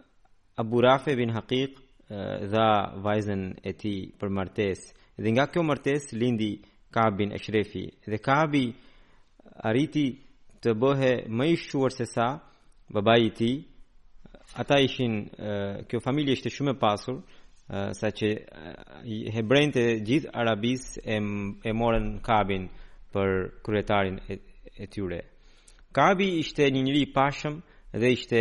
Abu 0.60 0.80
Rafe 0.80 1.16
bin 1.18 1.32
Haqiq 1.34 1.72
e, 1.72 1.74
dha 2.52 2.68
vajzen 3.04 3.52
e 3.64 3.72
tij 3.74 4.12
për 4.20 4.32
martesë. 4.32 4.86
Dhe 5.20 5.30
nga 5.34 5.48
kjo 5.50 5.64
martesë 5.66 6.16
lindi 6.18 6.52
Kaab 6.94 7.20
e 7.20 7.38
Shrefi 7.40 7.84
Dhe 8.10 8.18
Kaabi 8.22 8.64
arriti 9.66 10.06
të 10.62 10.70
bëhe 10.78 11.12
më 11.28 11.44
i 11.52 11.56
shuar 11.58 11.92
se 11.94 12.06
sa 12.06 12.38
babai 12.90 13.20
i 13.26 13.30
tij, 13.30 13.56
ata 14.56 14.78
ishin 14.80 15.28
kjo 15.88 16.00
familje 16.04 16.32
ishte 16.36 16.50
shumë 16.50 16.74
e 16.74 16.78
pasur 16.80 17.16
sa 17.98 18.08
që 18.18 18.28
hebrejtë 19.34 19.84
gjithë 20.08 20.30
arabis 20.42 20.84
e 21.00 21.16
e 21.16 21.70
morën 21.80 22.06
Kabin 22.28 22.68
për 23.14 23.28
kryetarin 23.64 24.20
e, 24.28 24.34
e 24.82 24.86
tyre. 24.92 25.20
Kabi 25.96 26.26
ishte 26.42 26.66
një 26.70 26.82
njëri 26.86 27.04
pashëm 27.16 27.54
dhe 28.00 28.08
ishte 28.16 28.40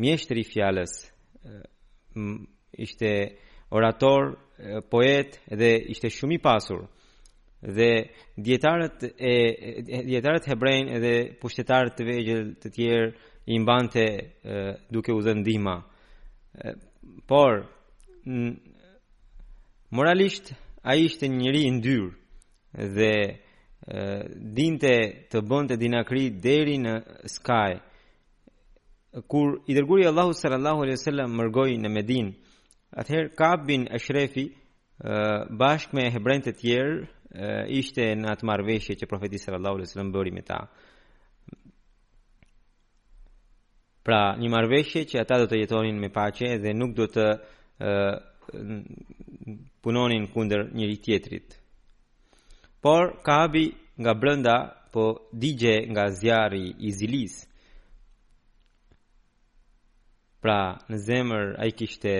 mjeshtri 0.00 0.40
i 0.42 0.48
fjalës. 0.50 0.92
Ishte 2.86 3.10
orator, 3.76 4.22
poet 4.90 5.38
dhe 5.58 5.70
ishte 5.94 6.10
shumë 6.16 6.38
i 6.38 6.40
pasur. 6.46 6.80
Dhe 7.76 7.90
dietarët 8.48 8.98
e 9.04 9.34
dietarët 10.08 10.48
hebrejnë 10.50 10.98
dhe 11.04 11.14
pushtetarët 11.40 11.94
të 11.98 12.04
vegjël 12.10 12.42
të 12.64 12.68
tjerë 12.76 13.06
i 13.46 13.58
mbante 13.58 14.18
duke 14.90 15.12
u 15.12 15.20
dhënë 15.20 15.80
Por 17.28 17.60
moralisht 19.90 20.54
ai 20.82 21.04
ishte 21.04 21.28
një 21.28 21.38
njeri 21.42 21.60
i 21.68 21.72
ndyr 21.76 22.06
dhe 22.96 23.12
dinte 24.56 24.94
të 25.32 25.38
bënte 25.50 25.76
dinakri 25.76 26.30
deri 26.30 26.78
në 26.80 26.94
skaj. 27.34 27.72
Kur 29.30 29.60
i 29.68 29.76
dërguri 29.76 30.06
Allahu 30.08 30.32
sallallahu 30.32 30.82
alaihi 30.84 30.98
wasallam 30.98 31.36
mërgoi 31.38 31.76
në 31.80 31.88
Medinë, 31.96 32.32
atëherë 33.00 33.34
kabin 33.36 33.66
bin 33.66 33.82
Ashrafi 33.96 34.46
bashkë 35.60 35.94
me 35.96 36.08
hebrejtë 36.14 36.46
të 36.50 36.56
tjerë 36.60 37.68
ishte 37.80 38.10
në 38.16 38.32
atë 38.36 38.48
marrveshje 38.48 38.96
që 39.00 39.10
profeti 39.12 39.38
sallallahu 39.38 39.74
alaihi 39.80 39.88
wasallam 39.90 40.12
bëri 40.16 40.32
me 40.32 40.42
ta. 40.42 40.60
Pra, 44.04 44.34
një 44.36 44.50
marrveshje 44.52 45.06
që 45.08 45.20
ata 45.22 45.38
do 45.40 45.46
të 45.48 45.62
jetonin 45.62 45.96
me 46.00 46.10
paqe 46.12 46.50
dhe 46.60 46.74
nuk 46.76 46.90
do 46.98 47.06
të 47.08 47.24
punonin 49.84 50.26
kundër 50.34 50.66
njëri 50.76 50.98
tjetrit. 51.06 51.54
Por 52.84 53.14
Kabi 53.24 53.64
nga 54.00 54.12
brenda 54.20 54.56
po 54.92 55.04
digje 55.40 55.76
nga 55.92 56.04
zjarri 56.18 56.66
i 56.84 56.92
Zilis. 56.98 57.36
Pra, 60.44 60.58
në 60.92 60.98
zemër 61.08 61.44
ai 61.64 61.70
kishte 61.78 62.14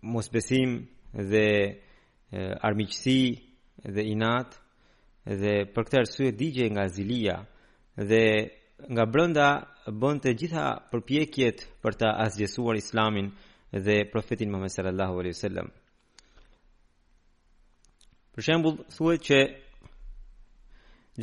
mosbesim 0.00 0.78
dhe 1.30 1.46
e, 1.66 2.42
armiqësi 2.66 3.20
dhe 3.94 4.02
inat 4.14 4.54
dhe 5.42 5.54
për 5.74 5.82
këtë 5.86 6.00
arsye 6.02 6.30
digje 6.40 6.68
nga 6.72 6.84
Zilia 6.94 7.36
dhe 7.98 8.22
nga 8.88 9.06
brenda 9.06 9.48
bën 9.90 10.20
të 10.22 10.32
gjitha 10.38 10.66
përpjekjet 10.92 11.64
për 11.82 11.94
të 12.00 12.08
asgjësuar 12.24 12.78
islamin 12.78 13.30
dhe 13.74 14.04
profetin 14.12 14.50
Muhammed 14.50 14.72
sallallahu 14.72 15.20
alaihi 15.22 15.36
wasallam. 15.36 15.68
Për 18.36 18.42
shembull, 18.46 18.76
thuhet 18.94 19.22
që 19.28 19.38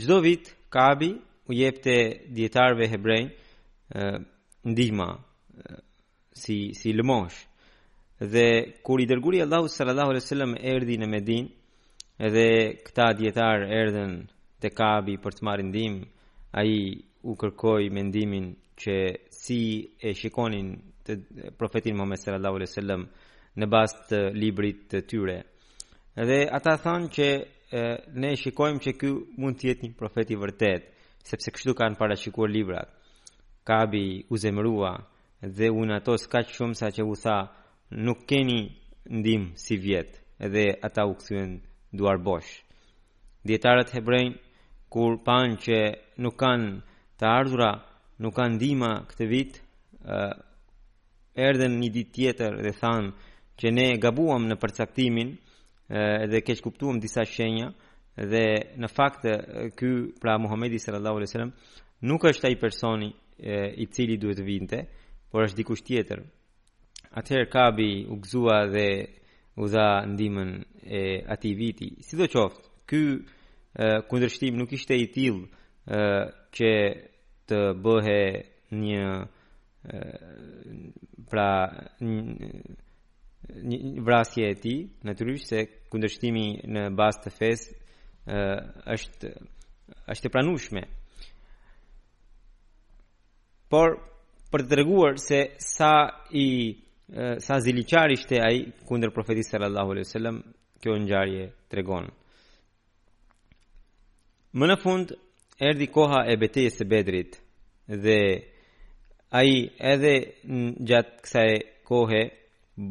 çdo 0.02 0.18
vit 0.26 0.44
Kabi 0.70 1.10
u 1.48 1.52
jepte 1.56 1.96
dietarëve 2.36 2.88
hebrej 2.92 3.24
ndihma 4.68 5.10
si 6.34 6.74
si 6.76 6.92
lëmosh. 6.94 7.38
Dhe 8.20 8.48
kur 8.84 9.00
i 9.00 9.06
dërguri 9.08 9.42
Allahu 9.46 9.68
sallallahu 9.72 10.10
alaihi 10.14 10.26
wasallam 10.26 10.58
erdhi 10.60 10.98
në 11.00 11.08
Medinë 11.08 12.32
dhe 12.36 12.48
këta 12.86 13.14
dietar 13.18 13.64
erdhën 13.82 14.20
te 14.62 14.70
Kabi 14.74 15.18
për 15.24 15.32
të 15.38 15.46
marrë 15.48 15.66
ndihmë, 15.70 16.02
ai 16.58 16.74
u 17.26 17.34
kërkoj 17.40 17.90
mendimin 17.90 18.52
që 18.78 18.96
si 19.34 19.90
e 20.02 20.14
shikonin 20.14 20.68
të 21.08 21.14
profetin 21.58 21.96
Muhammed 21.98 22.22
sallallahu 22.22 22.58
alaihi 22.60 22.70
wasallam 22.72 23.06
në 23.58 23.70
bast 23.74 23.98
të 24.12 24.20
librit 24.36 24.84
të 24.92 25.02
tyre. 25.10 25.38
Dhe 26.16 26.40
ata 26.58 26.76
thanë 26.84 27.10
që 27.16 27.28
e, 27.34 27.42
ne 28.22 28.36
shikojmë 28.38 28.82
që 28.84 28.92
ky 29.00 29.10
mund 29.42 29.58
të 29.58 29.68
jetë 29.72 29.86
një 29.88 29.96
profet 29.98 30.30
i 30.34 30.38
vërtet, 30.42 30.90
sepse 31.30 31.52
kështu 31.54 31.74
kanë 31.80 31.98
parashikuar 32.00 32.52
librat. 32.54 32.90
Kabi 33.68 34.24
u 34.30 34.38
zemrua 34.38 34.94
dhe 35.58 35.72
unë 35.74 35.98
ato 36.00 36.16
s'ka 36.18 36.44
shumë 36.54 36.78
sa 36.80 36.88
që 36.96 37.04
u 37.06 37.16
tha 37.24 37.38
nuk 38.06 38.22
keni 38.30 38.62
ndim 39.20 39.50
si 39.56 39.78
vjet 39.78 40.20
edhe 40.46 40.66
ata 40.88 41.06
u 41.06 41.14
këthyen 41.18 41.58
duar 41.98 42.18
bosh. 42.22 42.62
Djetarët 43.48 43.94
hebrejnë 43.96 44.40
kur 44.92 45.18
panë 45.28 45.60
që 45.66 45.78
nuk 46.24 46.36
kanë 46.42 46.70
të 47.18 47.26
ardhura 47.26 47.70
nuk 48.22 48.36
kanë 48.38 48.56
ndihma 48.58 48.90
këtë 49.10 49.26
vit, 49.32 49.56
ë 49.58 50.20
uh, 50.28 50.36
erdhen 51.38 51.76
një 51.82 51.90
ditë 51.94 52.14
tjetër 52.18 52.56
dhe 52.66 52.72
thanë 52.80 53.10
që 53.60 53.68
ne 53.74 53.86
gabuam 54.02 54.46
në 54.50 54.58
përcaktimin, 54.62 55.34
ë 55.34 56.06
uh, 56.06 56.28
dhe 56.30 56.44
keq 56.46 56.62
kuptuam 56.66 57.00
disa 57.02 57.26
shenja 57.26 57.72
dhe 58.32 58.46
në 58.82 58.88
fakt 58.94 59.26
uh, 59.30 59.68
ky 59.78 59.92
pra 60.22 60.38
Muhamedi 60.42 60.80
sallallahu 60.82 61.18
alaihi 61.22 61.32
wasallam 61.32 61.54
nuk 62.10 62.26
është 62.30 62.48
ai 62.52 62.58
personi 62.62 63.10
uh, 63.12 63.70
i 63.74 63.86
cili 63.94 64.18
duhet 64.22 64.38
të 64.42 64.46
vinte, 64.48 64.78
por 65.32 65.46
është 65.46 65.60
dikush 65.62 65.84
tjetër. 65.86 66.20
Ather 67.18 67.44
Kabi 67.54 67.90
u 68.14 68.18
gzuar 68.24 68.70
dhe 68.74 68.90
u 69.62 69.66
dha 69.74 69.88
ndihmën 70.14 70.50
e 70.86 71.02
atij 71.34 71.56
viti. 71.60 71.88
Sidoqoftë, 72.06 72.64
ky 72.90 73.02
uh, 73.18 74.00
kundërshtim 74.10 74.58
nuk 74.60 74.74
ishte 74.78 74.96
i 75.02 75.08
tillë 75.10 75.48
që 75.88 76.72
të 77.48 77.60
bëhe 77.84 78.20
një 78.76 79.04
pra 81.32 81.50
një 81.98 83.78
vrasje 84.04 84.44
e 84.52 84.56
tij 84.64 84.80
natyrisht 85.08 85.48
se 85.54 85.60
kundërshtimi 85.92 86.48
në 86.68 86.88
bazë 86.98 87.22
të 87.24 87.34
fesë 87.38 88.36
është 88.96 89.32
është 90.12 90.28
e 90.28 90.34
pranueshme 90.34 90.82
por 93.72 93.96
për 94.52 94.64
të 94.64 94.70
treguar 94.74 95.16
se 95.20 95.40
sa 95.64 95.94
i 96.36 96.48
sa 97.40 97.56
ziliçar 97.64 98.12
ishte 98.12 98.36
ai 98.44 98.66
kundër 98.88 99.14
profetit 99.16 99.48
sallallahu 99.48 99.92
alaihi 99.96 100.08
wasallam 100.08 100.38
kjo 100.84 100.98
ngjarje 101.04 101.46
tregon 101.72 102.12
më 104.58 104.66
në 104.72 104.78
fund 104.84 105.16
erdi 105.60 105.90
koha 105.92 106.24
e 106.32 106.38
betejës 106.42 106.76
së 106.80 106.86
Bedrit 106.90 107.40
dhe 107.90 108.18
ai 109.34 109.54
edhe 109.92 110.14
gjatë 110.90 111.24
kësaj 111.26 111.50
kohe 111.88 112.22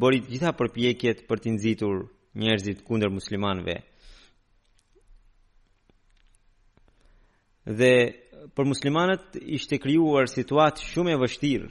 bëri 0.03 0.19
të 0.25 0.33
gjitha 0.35 0.53
përpjekjet 0.59 1.21
për 1.31 1.41
të 1.43 1.53
nxitur 1.57 2.01
njerëzit 2.43 2.83
kundër 2.87 3.13
muslimanëve. 3.15 3.77
Dhe 7.79 7.93
për 8.57 8.69
muslimanët 8.73 9.39
ishte 9.59 9.79
krijuar 9.83 10.27
situatë 10.31 10.85
shumë 10.91 11.15
e 11.15 11.21
vështirë. 11.23 11.69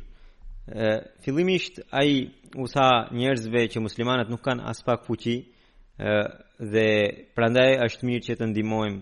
Fillimisht 1.23 1.83
ai 1.93 2.11
u 2.59 2.65
tha 2.71 2.87
njerëzve 3.15 3.67
që 3.75 3.83
muslimanët 3.83 4.31
nuk 4.31 4.43
kanë 4.47 4.63
as 4.71 4.79
pak 4.87 5.03
fuqi 5.07 5.37
dhe 6.73 6.87
prandaj 7.35 7.73
është 7.89 8.07
mirë 8.09 8.25
që 8.29 8.37
të 8.39 8.49
ndihmojmë 8.53 9.01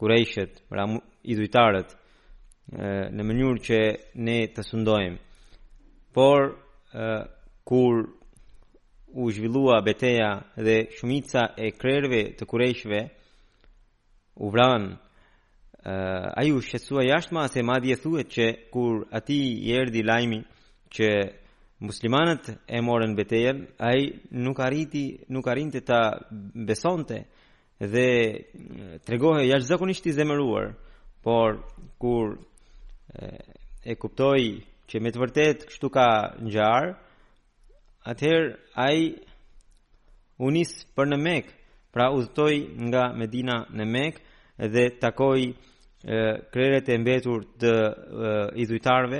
kurejshet, 0.00 0.52
pra 0.68 0.86
idujtarët, 1.26 1.90
në 3.18 3.26
mënyrë 3.26 3.60
që 3.66 3.80
ne 4.24 4.36
të 4.54 4.64
sundojmë. 4.64 5.18
Por, 6.16 6.46
kur 7.68 7.98
u 9.20 9.26
zhvillua 9.34 9.80
beteja 9.86 10.30
dhe 10.56 10.76
shumica 10.96 11.42
e 11.58 11.68
krerve 11.80 12.22
të 12.38 12.48
kurejshve, 12.48 13.00
u 14.40 14.48
vranë, 14.54 14.94
a 15.82 16.44
ju 16.46 16.60
shqetsua 16.64 17.04
jashtë 17.10 17.34
ma 17.36 17.44
se 17.48 17.62
madhje 17.64 17.96
thuet 18.02 18.28
që 18.36 18.46
kur 18.72 19.02
ati 19.18 19.38
i 19.68 19.72
erdi 19.80 20.02
lajmi 20.04 20.40
që 20.94 21.08
muslimanët 21.80 22.50
e 22.76 22.80
morën 22.84 23.12
betejen, 23.16 23.64
ai 23.90 24.00
nuk 24.44 24.58
arriti, 24.60 25.04
nuk 25.28 25.48
arrinte 25.48 25.80
ta 25.80 26.02
besonte 26.68 27.24
dhe 27.80 28.42
tregohej 29.06 29.48
jashtëzakonisht 29.48 30.06
i 30.06 30.12
zemëruar, 30.12 30.74
por 31.22 31.56
kur 31.98 32.36
e, 33.14 33.28
e 33.84 33.94
kuptoi 33.96 34.60
që 34.90 35.00
me 35.00 35.10
të 35.14 35.20
vërtet 35.22 35.64
kështu 35.68 35.88
ka 35.94 36.06
ngjar, 36.44 36.90
atëherë 38.10 38.50
ai 38.76 39.00
u 40.40 40.50
nis 40.52 40.72
për 40.96 41.08
në 41.08 41.18
Mek, 41.24 41.52
pra 41.92 42.10
udhtoi 42.14 42.58
nga 42.88 43.10
Medina 43.16 43.62
në 43.72 43.86
Mek 43.88 44.18
dhe 44.72 44.86
takoi 45.00 45.52
krerët 46.50 46.88
e 46.88 46.96
mbetur 46.98 47.42
të 47.60 47.72
idhujtarve 48.62 49.18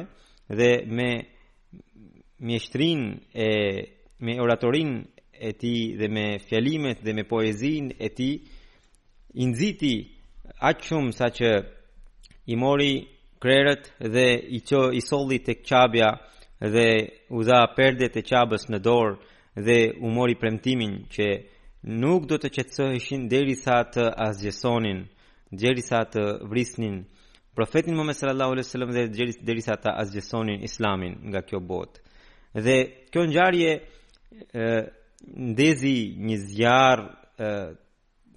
dhe 0.58 0.70
me 0.96 1.08
mjeshtrin 2.40 3.00
e 3.34 3.48
me 4.18 4.38
oratorin 4.40 5.02
e 5.40 5.52
ti 5.56 5.96
dhe 5.98 6.08
me 6.08 6.26
fjalimet 6.38 7.00
dhe 7.04 7.12
me 7.12 7.24
poezin 7.32 7.90
e 7.98 8.08
ti 8.18 8.30
i 9.34 9.44
nxiti 9.50 9.94
aq 10.68 10.78
shumë 10.88 11.12
sa 11.18 11.26
që 11.38 11.50
i 12.52 12.56
mori 12.64 12.92
krerët 13.42 13.84
dhe 14.14 14.26
i 14.36 14.58
qo, 14.68 14.80
i 14.92 15.00
solli 15.10 15.38
tek 15.46 15.60
çabia 15.70 16.10
dhe 16.74 16.88
u 17.32 17.38
dha 17.48 17.60
perdet 17.76 18.14
e 18.20 18.26
çabës 18.30 18.64
në 18.72 18.78
dorë 18.88 19.14
dhe 19.66 19.78
u 20.06 20.12
mori 20.16 20.34
premtimin 20.40 20.94
që 21.14 21.26
nuk 22.02 22.22
do 22.30 22.36
të 22.40 22.48
qetësoheshin 22.56 23.22
derisa 23.32 23.76
të 23.94 24.04
azjesonin 24.28 25.00
derisa 25.62 26.00
të 26.12 26.22
vrisnin 26.50 27.00
profetin 27.56 27.94
Muhammed 27.96 28.18
sallallahu 28.20 28.52
alaihi 28.58 28.66
wasallam 28.68 28.92
dhe 28.92 29.32
derisa 29.48 29.74
të 29.82 29.90
azjesonin 30.04 30.60
islamin 30.68 31.14
nga 31.32 31.40
kjo 31.48 31.58
botë 31.70 31.98
dhe 32.64 32.76
kjo 33.10 33.22
ngjarje 33.30 33.72
ndezi 35.28 35.96
një 36.20 36.36
zjarë 36.48 37.46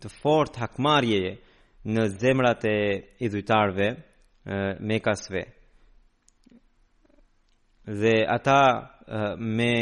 të 0.04 0.10
fort 0.20 0.58
hakmarje 0.60 1.36
në 1.88 2.06
zemrat 2.20 2.64
e 2.68 2.78
idhujtarve 3.26 3.88
me 4.88 4.98
kasve. 5.04 5.44
Dhe 8.04 8.14
ata 8.36 8.58
me 9.38 9.74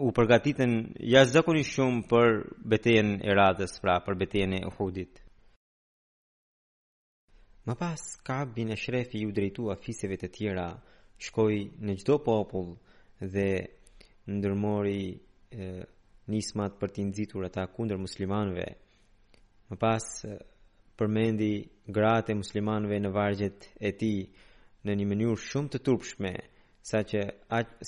u 0.00 0.12
përgatitën 0.16 0.72
jashtë 1.12 1.34
zakoni 1.40 1.64
shumë 1.66 2.06
për 2.12 2.38
betejen 2.72 3.18
e 3.24 3.32
radhës, 3.36 3.78
pra 3.82 3.98
për 4.04 4.18
betejen 4.20 4.52
e 4.60 4.64
uhudit. 4.70 5.20
Më 7.64 7.74
pas, 7.80 8.02
ka 8.24 8.44
bin 8.54 8.68
e 8.72 8.76
shrefi 8.76 9.24
ju 9.24 9.32
drejtu 9.32 9.70
fiseve 9.82 10.18
të 10.20 10.28
tjera, 10.36 10.68
shkoj 11.26 11.54
në 11.80 11.96
gjdo 12.02 12.18
popull 12.20 12.74
dhe 13.24 13.48
ndërmori 14.28 15.02
nismat 16.30 16.78
për 16.80 16.90
të 16.94 17.02
nxitur 17.10 17.44
ata 17.46 17.64
kundër 17.74 17.98
muslimanëve. 18.00 18.66
Më 19.68 19.76
pas 19.84 20.04
përmendi 20.98 21.52
gratë 21.94 22.30
e 22.32 22.40
muslimanëve 22.42 22.98
në 23.02 23.10
vargjet 23.16 23.58
e 23.86 23.90
tij 24.00 24.18
në 24.84 24.92
një 25.00 25.06
mënyrë 25.10 25.38
shumë 25.48 25.72
të 25.72 25.80
turpshme, 25.86 26.32
saqë 26.90 27.22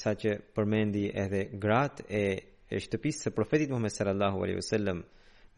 saqë 0.02 0.32
përmendi 0.56 1.04
edhe 1.24 1.42
gratë 1.62 2.02
e 2.22 2.26
e 2.66 2.80
shtëpisë 2.82 3.20
së 3.28 3.30
profetit 3.30 3.68
Muhammed 3.70 3.92
sallallahu 3.94 4.40
alaihi 4.42 4.58
wasallam 4.58 4.98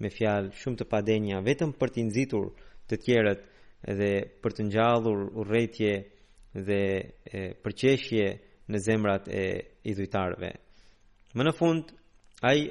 me 0.04 0.10
fjalë 0.12 0.50
shumë 0.60 0.76
të 0.82 0.86
padenjë 0.92 1.38
vetëm 1.46 1.70
për 1.80 1.88
të 1.94 2.02
nxitur 2.04 2.44
të 2.90 2.94
tjerët 3.06 3.42
dhe 4.00 4.10
për 4.44 4.50
të 4.58 4.62
ngjallur 4.68 5.22
urrëtie 5.40 5.94
dhe 6.66 6.82
përqeshje 7.64 8.26
në 8.70 8.76
zemrat 8.86 9.24
e 9.32 9.44
idhujtarëve. 9.90 10.50
Më 11.38 11.44
në 11.46 11.52
fund 11.54 11.90
ai 12.48 12.64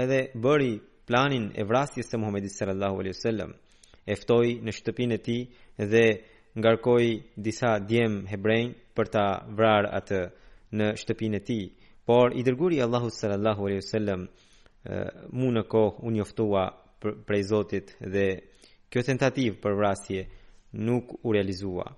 edhe 0.00 0.18
bëri 0.38 0.72
planin 1.08 1.48
e 1.58 1.64
vrasjes 1.66 2.06
së 2.12 2.18
Muhamedit 2.22 2.52
sallallahu 2.54 3.00
alaihi 3.00 3.14
wasallam. 3.16 3.50
E 4.06 4.14
ftoi 4.20 4.52
në 4.62 4.70
shtëpinë 4.76 5.16
e 5.18 5.22
tij 5.26 5.40
dhe 5.92 6.04
ngarkoi 6.60 7.08
disa 7.42 7.72
djem 7.82 8.20
hebrej 8.30 8.68
për 8.94 9.10
ta 9.16 9.24
vrarë 9.58 9.90
atë 9.98 10.20
në 10.78 10.90
shtëpinë 11.02 11.40
e 11.40 11.40
tij. 11.48 11.64
Por 12.06 12.36
i 12.38 12.44
dërguri 12.46 12.78
Allahu 12.86 13.10
sallallahu 13.16 13.66
alaihi 13.66 13.82
wasallam 13.82 14.22
mu 15.40 15.50
në 15.58 15.64
kohë 15.74 16.06
unë 16.06 16.22
joftua 16.22 16.62
prej 17.26 17.42
Zotit 17.50 17.96
dhe 18.14 18.26
kjo 18.94 19.02
tentativë 19.10 19.58
për 19.64 19.74
vrasje 19.80 20.22
nuk 20.86 21.16
u 21.26 21.34
realizua. 21.34 21.88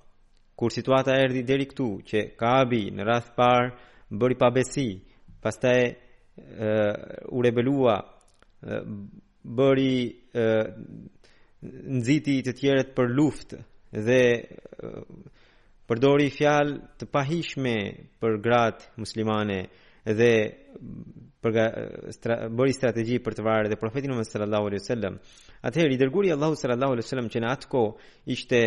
Kur 0.56 0.72
situata 0.72 1.18
erdi 1.26 1.44
deri 1.44 1.68
këtu 1.68 1.90
që 2.08 2.24
Kaabi 2.40 2.82
në 2.96 3.04
rath 3.04 3.30
parë 3.36 3.74
bëri 4.16 4.36
pabesi, 4.40 4.88
pastaj 5.44 5.84
u 7.32 7.40
rebelua 7.42 7.96
bëri 9.44 9.96
nxiti 11.96 12.34
të 12.46 12.52
tjerët 12.60 12.90
për 12.96 13.12
luftë 13.16 13.58
dhe 14.06 14.20
përdori 15.88 16.26
fjalë 16.36 16.76
të 17.00 17.08
pahishme 17.14 17.74
për 18.20 18.36
gratë 18.44 19.00
muslimane 19.00 19.58
dhe 20.18 20.32
për 21.42 21.56
bëri 22.58 22.74
strategji 22.76 23.18
për 23.24 23.36
të 23.38 23.44
varet 23.46 23.72
dhe 23.72 23.80
profetin 23.80 24.12
Muhammed 24.12 24.28
sallallahu 24.30 24.68
alaihi 24.68 24.82
wasallam 24.84 25.16
atëherë 25.70 25.94
i 25.96 26.00
dërguari 26.04 26.34
Allahu 26.34 26.58
sallallahu 26.60 26.92
alaihi 26.96 27.06
wasallam 27.06 27.30
që 27.32 27.42
natko 27.46 27.82
ishte 28.36 28.60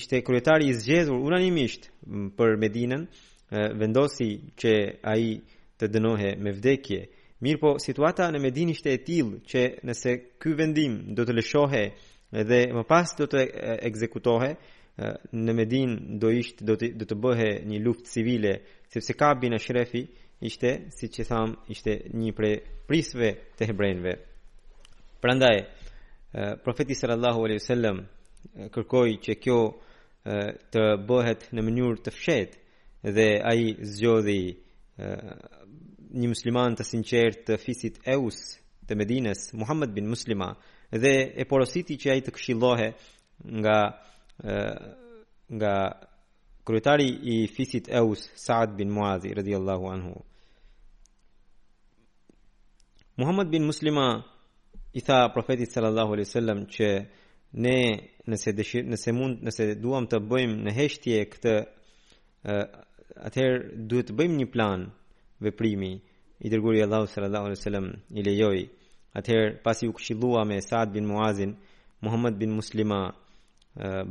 ishte 0.00 0.20
kryetari 0.26 0.68
i 0.68 0.76
zgjedhur 0.82 1.24
unanimisht 1.30 1.88
për 2.36 2.58
Medinën 2.64 3.08
vendosi 3.50 4.26
që 4.58 4.72
ai 5.06 5.36
të 5.78 5.86
dënohe 5.92 6.30
me 6.42 6.52
vdekje. 6.56 7.00
Mirë 7.44 7.60
po, 7.60 7.70
situata 7.78 8.30
në 8.32 8.40
Medin 8.42 8.72
ishte 8.72 8.90
e 8.96 9.02
tilë 9.04 9.38
që 9.44 9.62
nëse 9.86 10.12
ky 10.40 10.54
vendim 10.58 11.14
do 11.14 11.24
të 11.24 11.36
lëshohe 11.36 11.82
dhe 12.48 12.60
më 12.74 12.82
pas 12.88 13.12
do 13.18 13.26
të 13.30 13.42
ekzekutohe, 13.86 14.50
në 15.36 15.52
Medin 15.52 15.90
do 16.18 16.30
ishte 16.32 16.64
do 16.64 16.74
të, 16.80 16.90
do 16.96 17.04
të 17.04 17.18
bëhe 17.22 17.50
një 17.68 17.80
luftë 17.84 18.08
civile, 18.14 18.52
sepse 18.88 19.12
ka 19.14 19.34
bin 19.36 19.54
shrefi 19.60 20.02
ishte, 20.48 20.70
si 20.96 21.06
që 21.12 21.26
thamë, 21.28 21.54
ishte 21.74 21.92
një 22.16 22.32
prej 22.38 22.54
prisve 22.88 23.30
të 23.58 23.70
hebrejnve. 23.70 24.12
Prandaj, 25.20 25.56
profeti 26.64 26.94
sallallahu 26.96 27.44
alaihi 27.44 27.60
wasallam 27.60 28.02
kërkoi 28.74 29.12
që 29.24 29.36
kjo 29.42 29.60
të 30.72 30.82
bëhet 31.08 31.50
në 31.54 31.64
mënyrë 31.68 32.00
të 32.08 32.12
fshehtë 32.16 32.64
dhe 33.14 33.28
ai 33.44 33.76
zgjodhi 33.82 34.38
një 36.16 36.28
musliman 36.32 36.74
të 36.74 36.84
sinqert 36.88 37.42
të 37.46 37.58
fisit 37.60 37.98
Eus 38.08 38.36
të 38.86 38.96
Medines, 38.96 39.50
Muhammed 39.54 39.90
bin 39.94 40.08
Muslima, 40.10 40.52
dhe 40.90 41.14
e 41.40 41.44
porositi 41.46 41.96
që 41.98 42.12
ai 42.12 42.20
të 42.24 42.32
këshillohe 42.36 42.88
nga 43.62 43.78
nga 45.58 45.74
kryetari 46.66 47.06
i 47.30 47.34
fisit 47.46 47.88
Eus, 47.94 48.24
Saad 48.34 48.72
bin 48.76 48.90
Muazi, 48.90 49.30
radhiyallahu 49.34 49.86
anhu. 49.86 50.14
Muhammed 53.22 53.52
bin 53.52 53.64
Muslima 53.66 54.22
i 54.92 55.00
tha 55.00 55.28
profetit 55.32 55.70
sallallahu 55.72 56.12
alaihi 56.16 56.26
wasallam 56.28 56.64
që 56.76 56.88
ne 57.62 57.78
nëse 58.28 58.50
dëshir, 58.58 58.84
nëse 58.90 59.10
mund 59.14 59.36
nëse 59.46 59.64
duam 59.82 60.06
të 60.10 60.16
bëjmë 60.30 60.56
në 60.66 60.72
heshtje 60.78 61.16
këtë 61.32 61.54
atëherë 63.22 63.86
duhet 63.88 64.08
të 64.10 64.14
bëjmë 64.18 64.36
një 64.40 64.46
plan 64.52 64.82
veprimi 65.44 65.92
i 66.44 66.50
dërguari 66.52 66.82
Allahu 66.84 67.06
sallallahu 67.08 67.46
alaihi 67.50 67.58
wasallam 67.60 67.86
i 68.18 68.22
lejoi 68.24 68.60
atëherë 69.16 69.56
pasi 69.64 69.88
u 69.88 69.92
këshillua 69.96 70.44
me 70.48 70.60
Saad 70.60 70.92
bin 70.92 71.06
Muazin 71.08 71.56
Muhammad 72.02 72.36
bin 72.38 72.52
Muslima 72.52 73.00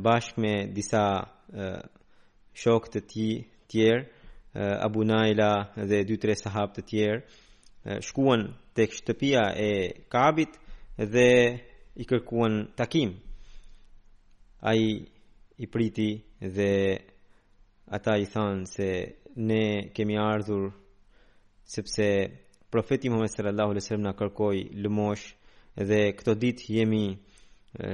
bashkë 0.02 0.40
me 0.42 0.54
disa 0.74 1.04
shok 2.62 2.88
të 2.92 3.00
ti 3.12 3.28
tjerë 3.72 4.06
Abu 4.86 5.04
Naila 5.04 5.52
dhe 5.88 5.98
dy 6.08 6.16
tre 6.18 6.34
sahab 6.34 6.74
të 6.74 6.82
tjerë 6.90 7.98
shkuan 8.08 8.42
tek 8.74 8.90
shtëpia 8.94 9.42
e 9.68 9.72
Kabit 10.10 10.52
dhe 11.12 11.28
i 11.94 12.04
kërkuan 12.04 12.66
takim 12.76 13.12
ai 14.70 14.84
i 15.58 15.66
priti 15.70 16.10
dhe 16.56 16.70
ata 17.86 18.16
i 18.18 18.26
thanë 18.26 18.64
se 18.66 18.88
ne 19.36 19.64
kemi 19.94 20.16
ardhur 20.18 20.72
sepse 21.74 22.06
profeti 22.70 23.08
Muhammed 23.10 23.30
sallallahu 23.30 23.70
alaihi 23.74 23.82
wasallam 23.84 24.06
na 24.08 24.14
kërkoi 24.18 24.60
lëmosh 24.82 25.24
dhe 25.88 26.00
këto 26.18 26.32
ditë 26.42 26.72
jemi 26.78 27.04
e, 27.86 27.90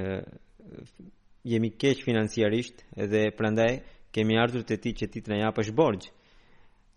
jemi 1.51 1.69
keq 1.81 1.97
financiarisht 2.05 2.81
dhe 3.11 3.21
prandaj 3.37 3.71
kemi 4.15 4.37
ardhur 4.43 4.63
te 4.65 4.75
ti 4.81 4.91
që 4.97 5.05
ti 5.11 5.19
të 5.21 5.29
na 5.33 5.37
japësh 5.45 5.71
borxh. 5.77 6.09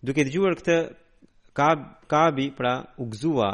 Duke 0.05 0.24
dëgjuar 0.24 0.55
këtë 0.62 0.78
Kab, 1.57 2.03
kabi 2.12 2.51
pra 2.53 2.72
u 3.01 3.05
gëzua 3.09 3.47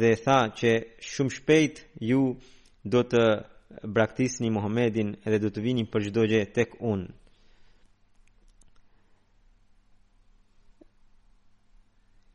dhe 0.00 0.10
tha 0.24 0.38
që 0.58 0.72
shumë 1.10 1.32
shpejt 1.36 1.74
ju 2.08 2.34
do 2.84 3.00
të 3.08 3.22
braktisni 3.88 4.50
Muhammedin 4.52 5.14
dhe 5.24 5.38
do 5.40 5.48
të 5.48 5.60
vini 5.64 5.86
për 5.88 6.04
çdo 6.10 6.26
gjë 6.28 6.42
tek 6.52 6.76
unë. 6.92 7.08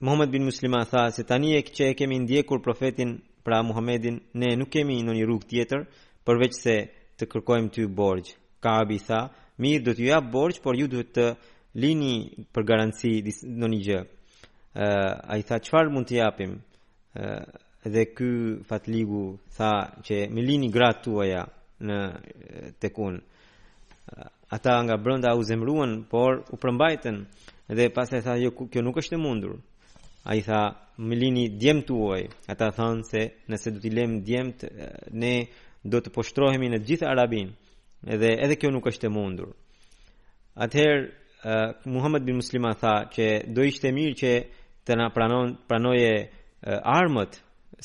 Muhammed 0.03 0.29
bin 0.33 0.43
Muslima 0.45 0.85
tha 0.85 1.11
se 1.15 1.23
tani 1.25 1.53
e 1.55 1.61
që 1.63 1.83
e 1.91 1.93
kemi 1.95 2.17
ndjekur 2.19 2.59
profetin 2.61 3.21
pra 3.43 3.61
Muhammedin, 3.63 4.17
ne 4.35 4.49
nuk 4.59 4.67
kemi 4.75 4.97
në 4.99 5.13
një 5.15 5.23
rrug 5.27 5.45
tjetër 5.47 5.85
përveç 6.27 6.57
se 6.63 6.73
të 7.17 7.27
kërkojmë 7.31 7.71
ty 7.71 7.85
borgj. 7.87 8.33
Kaabi 8.59 8.97
tha, 8.99 9.21
mirë 9.63 9.83
do 9.85 9.93
të 9.95 10.09
jap 10.09 10.27
borgjë 10.33 10.59
por 10.65 10.75
ju 10.75 10.89
duhet 10.91 11.13
të 11.15 11.27
lini 11.83 12.11
për 12.53 12.67
garanci 12.71 13.13
në 13.61 13.69
një 13.75 13.79
gjë. 13.87 14.01
A 14.75 14.83
i 14.83 15.39
ai 15.39 15.47
tha 15.47 15.61
qëfar 15.63 15.93
mund 15.95 16.09
të 16.11 16.19
japim? 16.19 16.57
Ë, 17.23 17.27
dhe 17.95 18.03
ky 18.15 18.31
fatligu 18.67 19.23
tha 19.55 19.71
që 20.03 20.19
me 20.35 20.43
lini 20.49 20.67
gratë 20.75 21.05
tuaja 21.07 21.45
në 21.87 22.01
tekun. 22.83 23.21
ata 24.55 24.73
nga 24.83 24.95
brenda 25.03 25.29
u 25.35 25.41
zemruan, 25.49 25.93
por 26.11 26.33
u 26.51 26.55
përmbajtën 26.63 27.17
dhe 27.77 27.85
pastaj 27.95 28.21
tha 28.25 28.33
jo 28.43 28.49
kjo 28.69 28.81
nuk 28.83 28.99
është 29.01 29.15
e 29.15 29.23
mundur. 29.27 29.55
A 30.25 30.33
i 30.39 30.43
tha, 30.43 30.59
më 30.97 31.15
lini 31.19 31.43
djem 31.59 31.81
të 31.83 31.93
uaj. 31.99 32.21
A 32.51 32.55
ta 32.55 32.69
thanë 32.77 33.03
se 33.07 33.21
nëse 33.51 33.71
do 33.75 33.79
t'i 33.83 33.91
lem 33.91 34.11
djem 34.23 34.53
të, 34.59 34.69
ne 35.21 35.33
do 35.91 35.99
të 35.99 36.13
poshtrohemi 36.15 36.69
në 36.71 36.79
gjithë 36.87 37.09
Arabin. 37.09 37.49
Edhe, 38.07 38.29
edhe 38.45 38.55
kjo 38.59 38.69
nuk 38.71 38.87
është 38.91 39.07
e 39.07 39.11
mundur. 39.11 39.49
Atëherë, 40.63 41.03
uh, 41.03 41.91
Muhammed 41.91 42.23
bin 42.27 42.37
Muslima 42.39 42.71
tha 42.79 42.93
që 43.11 43.27
do 43.57 43.67
ishte 43.67 43.91
mirë 43.97 44.17
që 44.21 44.31
të 44.87 44.97
na 45.01 45.09
pranon, 45.15 45.57
pranoje 45.67 46.13
uh, 46.23 46.79
armët 46.95 47.39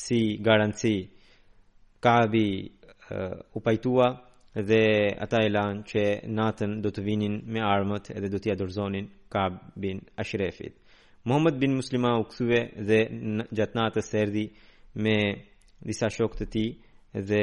si 0.05 0.21
garanci. 0.47 0.93
Kabi 1.99 2.47
uh, 2.63 3.39
u 3.57 3.59
pajtua 3.67 4.07
dhe 4.55 4.83
ata 5.27 5.43
e 5.43 5.51
lanë 5.51 5.83
që 5.91 6.05
natën 6.39 6.79
do 6.87 6.91
të 6.93 7.03
vinin 7.09 7.41
me 7.55 7.59
armët 7.75 8.13
edhe 8.15 8.31
do 8.35 8.39
t'ja 8.39 8.55
dorëzonin 8.61 9.11
Kabin 9.29 9.99
Ashrefit. 10.23 10.75
Muhammed 11.29 11.53
bin 11.61 11.75
Muslima 11.75 12.13
u 12.19 12.23
këthuve 12.29 12.59
dhe 12.89 12.97
gjatëna 13.57 13.83
të 13.93 14.01
serdi 14.05 14.45
me 15.05 15.15
disa 15.89 16.07
shok 16.15 16.33
të 16.39 16.47
ti 16.55 16.63
dhe 17.29 17.41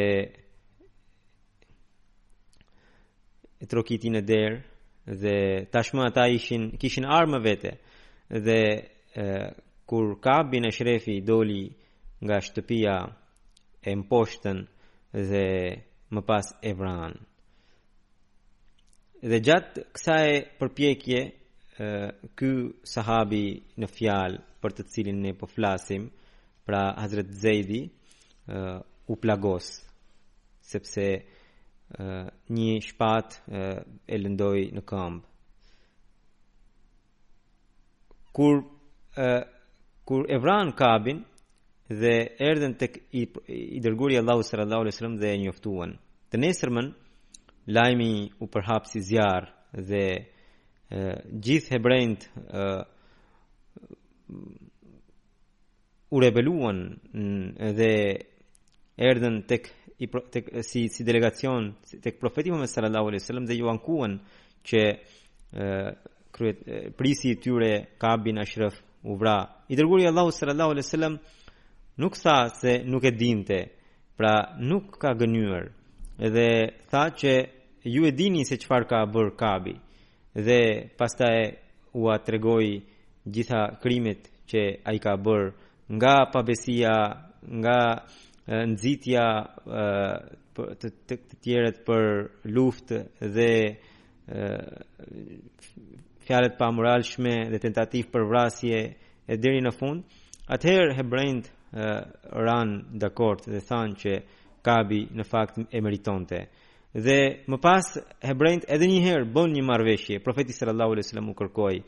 e 3.62 3.68
trokitin 3.70 4.16
në 4.18 4.24
derë 4.30 5.14
dhe 5.22 5.37
tashma 5.76 6.09
ata 6.11 6.24
ishin, 6.39 6.64
kishin 6.82 7.07
armë 7.18 7.41
vete 7.47 7.72
dhe 8.49 8.59
e, 8.74 9.28
kur 9.89 10.16
ka 10.24 10.37
bin 10.51 10.66
e 10.68 10.74
shrefi 10.76 11.20
doli 11.30 11.62
nga 12.26 12.41
shtëpia 12.47 12.97
e 13.89 13.97
mposhtën 14.03 14.59
dhe 15.30 15.47
më 16.14 16.20
pas 16.28 16.47
e 16.74 16.76
vranë. 16.82 17.20
Dhe 19.30 19.39
gjatë 19.47 19.80
kësa 19.95 20.16
e 20.34 20.47
përpjekje 20.59 21.22
ky 21.76 22.52
sahabi 22.88 23.40
në 23.76 23.88
fjal 23.92 24.38
për 24.64 24.72
të 24.78 24.84
cilin 24.92 25.18
ne 25.20 25.32
po 25.36 25.46
flasim, 25.52 26.06
pra 26.64 26.84
Hazret 27.02 27.30
Zeidi, 27.36 27.82
u 29.12 29.16
plagos 29.22 29.66
sepse 30.66 31.04
një 32.56 32.72
shpat 32.82 33.36
e, 33.46 33.60
lëndoi 34.18 34.64
në 34.74 34.82
këmb. 34.90 35.20
Kur 38.34 38.56
e, 39.14 39.28
kur 40.06 40.26
Evran 40.34 40.72
Kabin 40.78 41.20
dhe 41.86 42.12
erdhen 42.48 42.74
tek 42.80 42.98
i, 43.14 43.22
i 43.22 43.78
dërguari 43.84 44.18
Allahu 44.18 44.42
sallallahu 44.48 44.82
alaihi 44.88 44.96
wasallam 44.96 45.14
dhe 45.22 45.30
e 45.30 45.38
njoftuan. 45.44 45.94
Të 46.30 46.42
nesërmën 46.42 46.90
lajmi 47.78 48.10
u 48.42 48.50
përhap 48.54 48.90
si 48.90 49.06
zjarr 49.10 49.46
dhe 49.72 50.04
gjithë 50.89 51.74
hebrejnët 51.76 52.22
u 56.14 56.18
rebeluan 56.20 56.78
dhe 57.78 57.95
erdhen 58.95 59.43
tek 59.51 59.62
i 59.99 60.07
tek 60.30 60.45
si 60.64 60.87
si 60.93 61.03
delegacion 61.09 61.72
tek 62.03 62.18
profeti 62.20 62.51
Muhammed 62.51 62.70
sallallahu 62.70 63.09
alaihi 63.11 63.22
wasallam 63.24 63.47
dhe 63.49 63.57
ju 63.59 63.68
ankuan 63.72 64.18
që 64.66 64.82
e, 65.53 66.89
prisi 66.97 67.30
i 67.32 67.39
tyre 67.41 67.87
Kabin 67.99 68.39
Ashraf 68.39 68.74
u 69.03 69.16
vra 69.16 69.39
i 69.68 69.76
dërguari 69.76 70.07
Allahu 70.07 70.30
sallallahu 70.37 70.70
alaihi 70.74 70.84
wasallam 70.87 71.16
nuk 72.05 72.14
tha 72.20 72.37
se 72.61 72.82
nuk 72.84 73.05
e 73.05 73.11
dinte 73.11 73.59
pra 74.16 74.55
nuk 74.61 74.99
ka 75.01 75.14
gënyer 75.18 75.72
edhe 76.18 76.49
tha 76.91 77.09
që 77.18 77.32
ju 77.84 78.05
e 78.07 78.12
dini 78.12 78.45
se 78.45 78.57
çfarë 78.61 78.87
ka 78.93 79.05
bër 79.09 79.32
Kabi 79.37 79.74
dhe 80.45 80.89
pastaj 80.97 81.53
u 81.93 82.09
atregoi 82.11 82.80
gjitha 83.24 83.78
krimet 83.82 84.28
që 84.51 84.62
ai 84.84 84.99
ka 85.01 85.16
bër 85.16 85.53
nga 85.89 86.14
pabesia, 86.32 86.97
nga 87.62 87.78
nxitja 88.68 89.26
të 90.55 90.89
të 91.07 91.14
të 91.30 91.34
tjerët 91.45 91.78
për 91.87 92.05
luftë 92.55 92.99
dhe 93.34 93.51
fjalët 96.28 96.55
pa 96.59 96.70
moralshme 96.70 97.34
dhe 97.53 97.59
tentativ 97.62 98.11
për 98.12 98.24
vrasje 98.30 98.80
e 99.26 99.34
deri 99.41 99.61
në 99.62 99.72
fund. 99.78 100.05
Ather 100.49 100.93
hebrejt 100.99 101.45
ran 102.47 102.70
dakord 103.03 103.47
dhe 103.53 103.61
thanë 103.68 103.97
që 104.03 104.12
Kabi 104.66 105.01
në 105.14 105.24
fakt 105.30 105.61
e 105.70 105.78
meritonte 105.80 106.39
dhe 107.05 107.18
më 107.51 107.57
pas 107.61 107.84
hebrejt 108.24 108.64
edhe 108.72 108.86
një 108.88 109.01
herë 109.05 109.26
bën 109.34 109.51
një 109.53 109.64
marrëveshje 109.68 110.20
profeti 110.24 110.55
sallallahu 110.57 110.92
alejhi 110.94 111.05
wasallam 111.07 111.28
u 111.30 111.34
kërkoi 111.36 111.80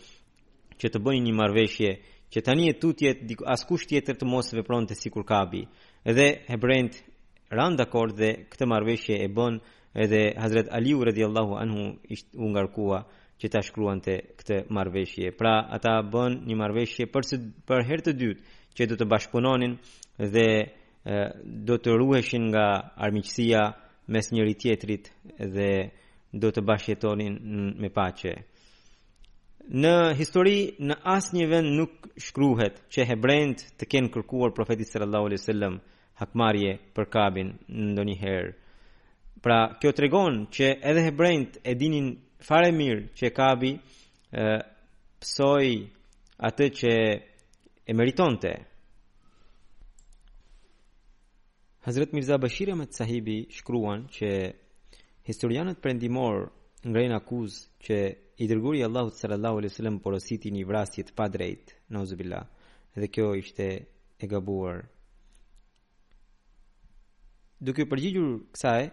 që 0.80 0.90
të 0.92 0.98
bëjnë 1.06 1.24
një 1.30 1.34
marrëveshje 1.38 1.90
që 2.34 2.42
tani 2.44 2.66
e 2.68 2.74
tutjet 2.82 3.22
askush 3.54 3.86
tjetër 3.88 4.18
të 4.20 4.26
mos 4.28 4.50
vepronte 4.52 4.92
sikur 4.98 5.24
Kabi 5.24 5.62
dhe 6.04 6.26
hebrejt 6.50 7.00
ran 7.48 7.78
dakord 7.80 8.18
dhe 8.20 8.30
këtë 8.52 8.68
marrëveshje 8.68 9.14
e 9.24 9.28
bën 9.32 9.56
edhe 10.04 10.20
Hazret 10.42 10.68
Aliu 10.76 11.00
radhiyallahu 11.10 11.56
anhu 11.56 11.82
ishte 12.12 12.36
u 12.36 12.50
ngarkua 12.52 13.00
që 13.40 13.46
ta 13.48 13.62
shkruante 13.64 14.12
këtë 14.38 14.58
marrëveshje. 14.68 15.32
Pra 15.40 15.62
ata 15.72 16.02
bën 16.04 16.36
një 16.44 16.54
marrëveshje 16.60 17.08
për 17.08 17.22
së, 17.30 17.36
për 17.64 17.80
herë 17.88 18.04
të 18.04 18.16
dytë 18.20 18.56
që 18.76 18.90
do 18.92 18.94
të 19.00 19.08
bashkëpunonin 19.08 19.78
dhe 20.20 20.48
do 21.66 21.74
të 21.80 21.88
ruheshin 21.96 22.50
nga 22.52 22.66
armiqësia 23.06 23.64
mes 24.12 24.26
njëri 24.32 24.54
tjetrit 24.60 25.04
dhe 25.54 25.70
do 26.42 26.48
të 26.52 26.62
bashkëtonin 26.68 27.34
me 27.82 27.88
paqe. 27.98 28.32
Në 29.82 29.92
histori 30.16 30.56
në 30.88 30.96
asnjë 31.16 31.48
vend 31.50 31.74
nuk 31.76 32.08
shkruhet 32.26 32.80
që 32.92 33.04
hebrejt 33.10 33.64
të 33.80 33.88
kenë 33.94 34.12
kërkuar 34.14 34.54
profetit 34.56 34.88
sallallahu 34.92 35.28
alaihi 35.28 35.42
wasallam 35.42 35.76
hakmarje 36.20 36.70
për 36.96 37.10
Kabin 37.14 37.50
ndonjëherë. 37.92 38.54
Pra, 39.44 39.58
kjo 39.80 39.92
tregon 39.94 40.46
që 40.56 40.70
edhe 40.90 41.04
hebrejt 41.10 41.60
e 41.68 41.74
dinin 41.78 42.08
fare 42.48 42.72
mirë 42.72 43.04
që 43.18 43.34
Kabi 43.36 43.70
ë 44.32 44.48
psoi 45.20 45.70
atë 46.48 46.66
që 46.80 46.92
e 47.90 47.94
meritonte. 47.96 48.56
Hazret 51.80 52.12
Mirza 52.12 52.38
Bashir 52.38 52.68
Ahmed 52.72 52.90
Sahibi 52.92 53.46
shkruan 53.54 54.02
që 54.10 54.28
historianët 55.30 55.78
prendimor 55.82 56.48
ngrejnë 56.82 57.14
akuz 57.20 57.58
që 57.86 57.98
i 58.42 58.48
dërguri 58.50 58.82
Allahut 58.86 59.14
sallallahu 59.18 59.60
alaihi 59.60 59.72
wasallam 59.74 60.00
porositi 60.06 60.50
një 60.56 60.64
vrasje 60.66 61.04
të 61.06 61.14
padrejtë, 61.20 61.76
në 61.94 62.02
Uzbilah 62.02 62.46
dhe 62.98 63.10
kjo 63.14 63.28
ishte 63.42 63.68
e 64.18 64.26
gabuar. 64.32 64.80
Duke 67.66 67.86
përgjigjur 67.90 68.34
kësaj, 68.54 68.90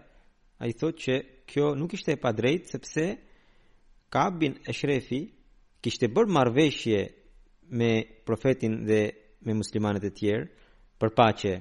ai 0.62 0.72
thotë 0.74 1.04
që 1.06 1.18
kjo 1.52 1.72
nuk 1.82 1.98
ishte 1.98 2.14
e 2.16 2.22
padrejtë 2.26 2.74
sepse 2.78 3.08
Ka'b 4.14 4.40
bin 4.42 4.60
Ashrafi 4.74 5.24
kishte 5.86 6.10
bërë 6.16 6.36
marrveshje 6.38 7.02
me 7.82 7.92
profetin 8.30 8.80
dhe 8.90 9.02
me 9.46 9.54
muslimanët 9.62 10.06
e 10.06 10.12
tjerë 10.14 10.70
për 11.02 11.16
paqe 11.22 11.58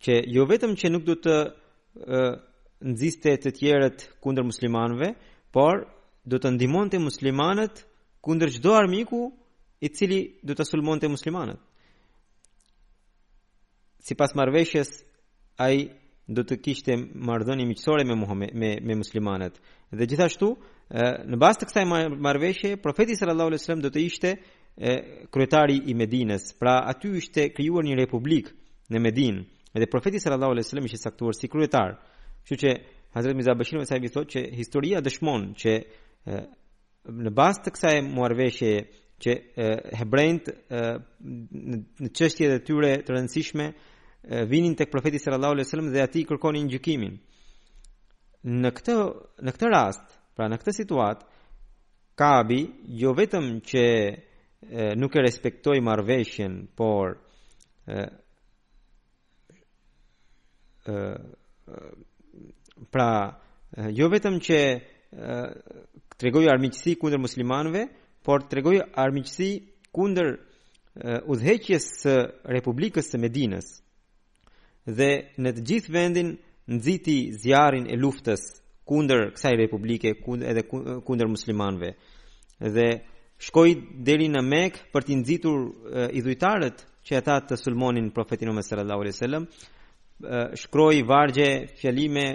që 0.00 0.16
jo 0.32 0.44
vetëm 0.48 0.72
që 0.80 0.90
nuk 0.92 1.02
du 1.08 1.14
të 1.20 1.34
nëziste 2.88 3.34
të 3.44 3.50
tjerët 3.58 4.06
kundër 4.24 4.46
muslimanve, 4.48 5.10
por 5.52 5.82
du 6.24 6.38
të 6.40 6.52
ndimon 6.56 6.88
të 6.92 7.00
muslimanët 7.02 7.82
kundër 8.24 8.52
qdo 8.56 8.74
armiku 8.78 9.26
i 9.84 9.88
cili 9.92 10.20
du 10.46 10.56
të 10.56 10.64
sulmon 10.70 11.00
të 11.00 11.10
muslimanët. 11.12 11.60
Si 14.00 14.16
pas 14.16 14.32
marveshës, 14.36 14.90
a 15.60 15.68
i 15.76 15.82
du 16.30 16.44
të 16.46 16.56
kishte 16.64 16.96
mardhoni 16.96 17.66
miqësore 17.68 18.04
me, 18.06 18.16
muhome, 18.16 18.48
me, 18.54 18.78
me 18.80 19.50
Dhe 19.90 20.06
gjithashtu, 20.06 20.46
në 21.26 21.36
bastë 21.42 21.64
të 21.66 21.68
kësaj 21.68 21.84
marveshe, 22.26 22.76
profeti 22.80 23.16
sallallahu 23.18 23.50
alai 23.52 23.58
sallam 23.58 23.82
du 23.82 23.90
të 23.90 24.00
ishte 24.06 24.30
kryetari 25.34 25.80
i 25.92 25.94
Medines, 25.94 26.52
pra 26.60 26.74
aty 26.88 27.10
ishte 27.18 27.50
kryuar 27.54 27.84
një 27.84 27.96
republik 27.98 28.52
në 28.90 29.00
Medinë, 29.02 29.42
Edhe 29.72 29.86
profeti 29.86 30.18
sallallahu 30.18 30.50
alaihi 30.50 30.64
wasallam 30.66 30.84
ishte 30.86 30.98
saktuar 31.02 31.34
si 31.36 31.48
kryetar. 31.48 31.94
Kështu 32.44 32.56
që 32.62 32.70
Hazrat 33.14 33.36
Mirza 33.38 33.54
Bashir 33.58 33.78
me 33.78 33.86
sa 33.86 33.98
thotë 34.02 34.32
që 34.32 34.42
historia 34.60 35.00
dëshmon 35.04 35.44
që 35.60 35.74
e, 36.32 36.40
në 37.20 37.30
bazë 37.38 37.62
të 37.64 37.72
kësaj 37.74 37.94
muarveshje 38.08 38.72
që 39.20 39.34
e, 39.64 39.66
hebrejt 40.02 40.50
e, 40.52 40.82
në 42.02 42.10
çështjet 42.16 42.54
e 42.54 42.60
tyre 42.66 42.92
të 43.06 43.14
rëndësishme 43.14 43.66
e, 43.70 44.44
vinin 44.50 44.74
tek 44.78 44.90
profeti 44.94 45.20
sallallahu 45.22 45.54
alaihi 45.58 45.68
wasallam 45.68 45.92
dhe 45.94 46.02
aty 46.04 46.24
kërkonin 46.30 46.70
gjykimin. 46.74 47.14
Në 48.62 48.72
këtë 48.78 48.96
në 49.38 49.54
këtë 49.56 49.70
rast, 49.74 50.16
pra 50.36 50.50
në 50.50 50.58
këtë 50.62 50.78
situatë, 50.82 51.26
Kabi 52.20 52.62
jo 53.00 53.14
vetëm 53.16 53.46
që 53.64 53.82
e, 53.86 54.16
nuk 55.00 55.14
e 55.16 55.22
respektoi 55.24 55.78
marrëveshjen, 55.86 56.58
por 56.76 57.14
pra 62.90 63.10
jo 63.92 64.08
vetëm 64.10 64.38
që 64.40 64.58
tregoi 66.20 66.46
armiqësi 66.52 66.94
kundër 67.00 67.20
muslimanëve, 67.22 67.82
por 68.24 68.44
tregoi 68.48 68.80
armiqësi 69.00 69.50
kundër 69.94 70.32
udhëheqjes 71.32 71.86
së 72.02 72.14
Republikës 72.56 73.10
së 73.12 73.20
Medinës. 73.22 73.68
Dhe 74.90 75.10
në 75.38 75.50
të 75.58 75.66
gjithë 75.70 75.92
vendin 75.94 76.34
nxiti 76.70 77.18
zjarrin 77.42 77.86
e 77.90 77.96
luftës 77.98 78.40
kundër 78.88 79.30
kësaj 79.36 79.54
republike 79.60 80.14
kundër 80.24 80.50
edhe 80.54 80.64
kundër 81.04 81.28
muslimanëve. 81.30 81.92
Dhe 82.74 82.88
shkoi 83.40 83.70
deri 84.04 84.26
në 84.28 84.42
Mekë 84.46 84.88
për 84.92 85.06
të 85.06 85.18
nxitur 85.20 85.58
idhujtarët 86.20 86.84
që 87.06 87.18
ata 87.20 87.36
të 87.50 87.56
sulmonin 87.60 88.10
profetin 88.12 88.48
Muhammed 88.50 88.66
sallallahu 88.68 89.00
alaihi 89.06 89.16
wasallam, 89.16 89.46
shkroi 90.56 91.02
vargje 91.02 91.66
fjalime 91.80 92.26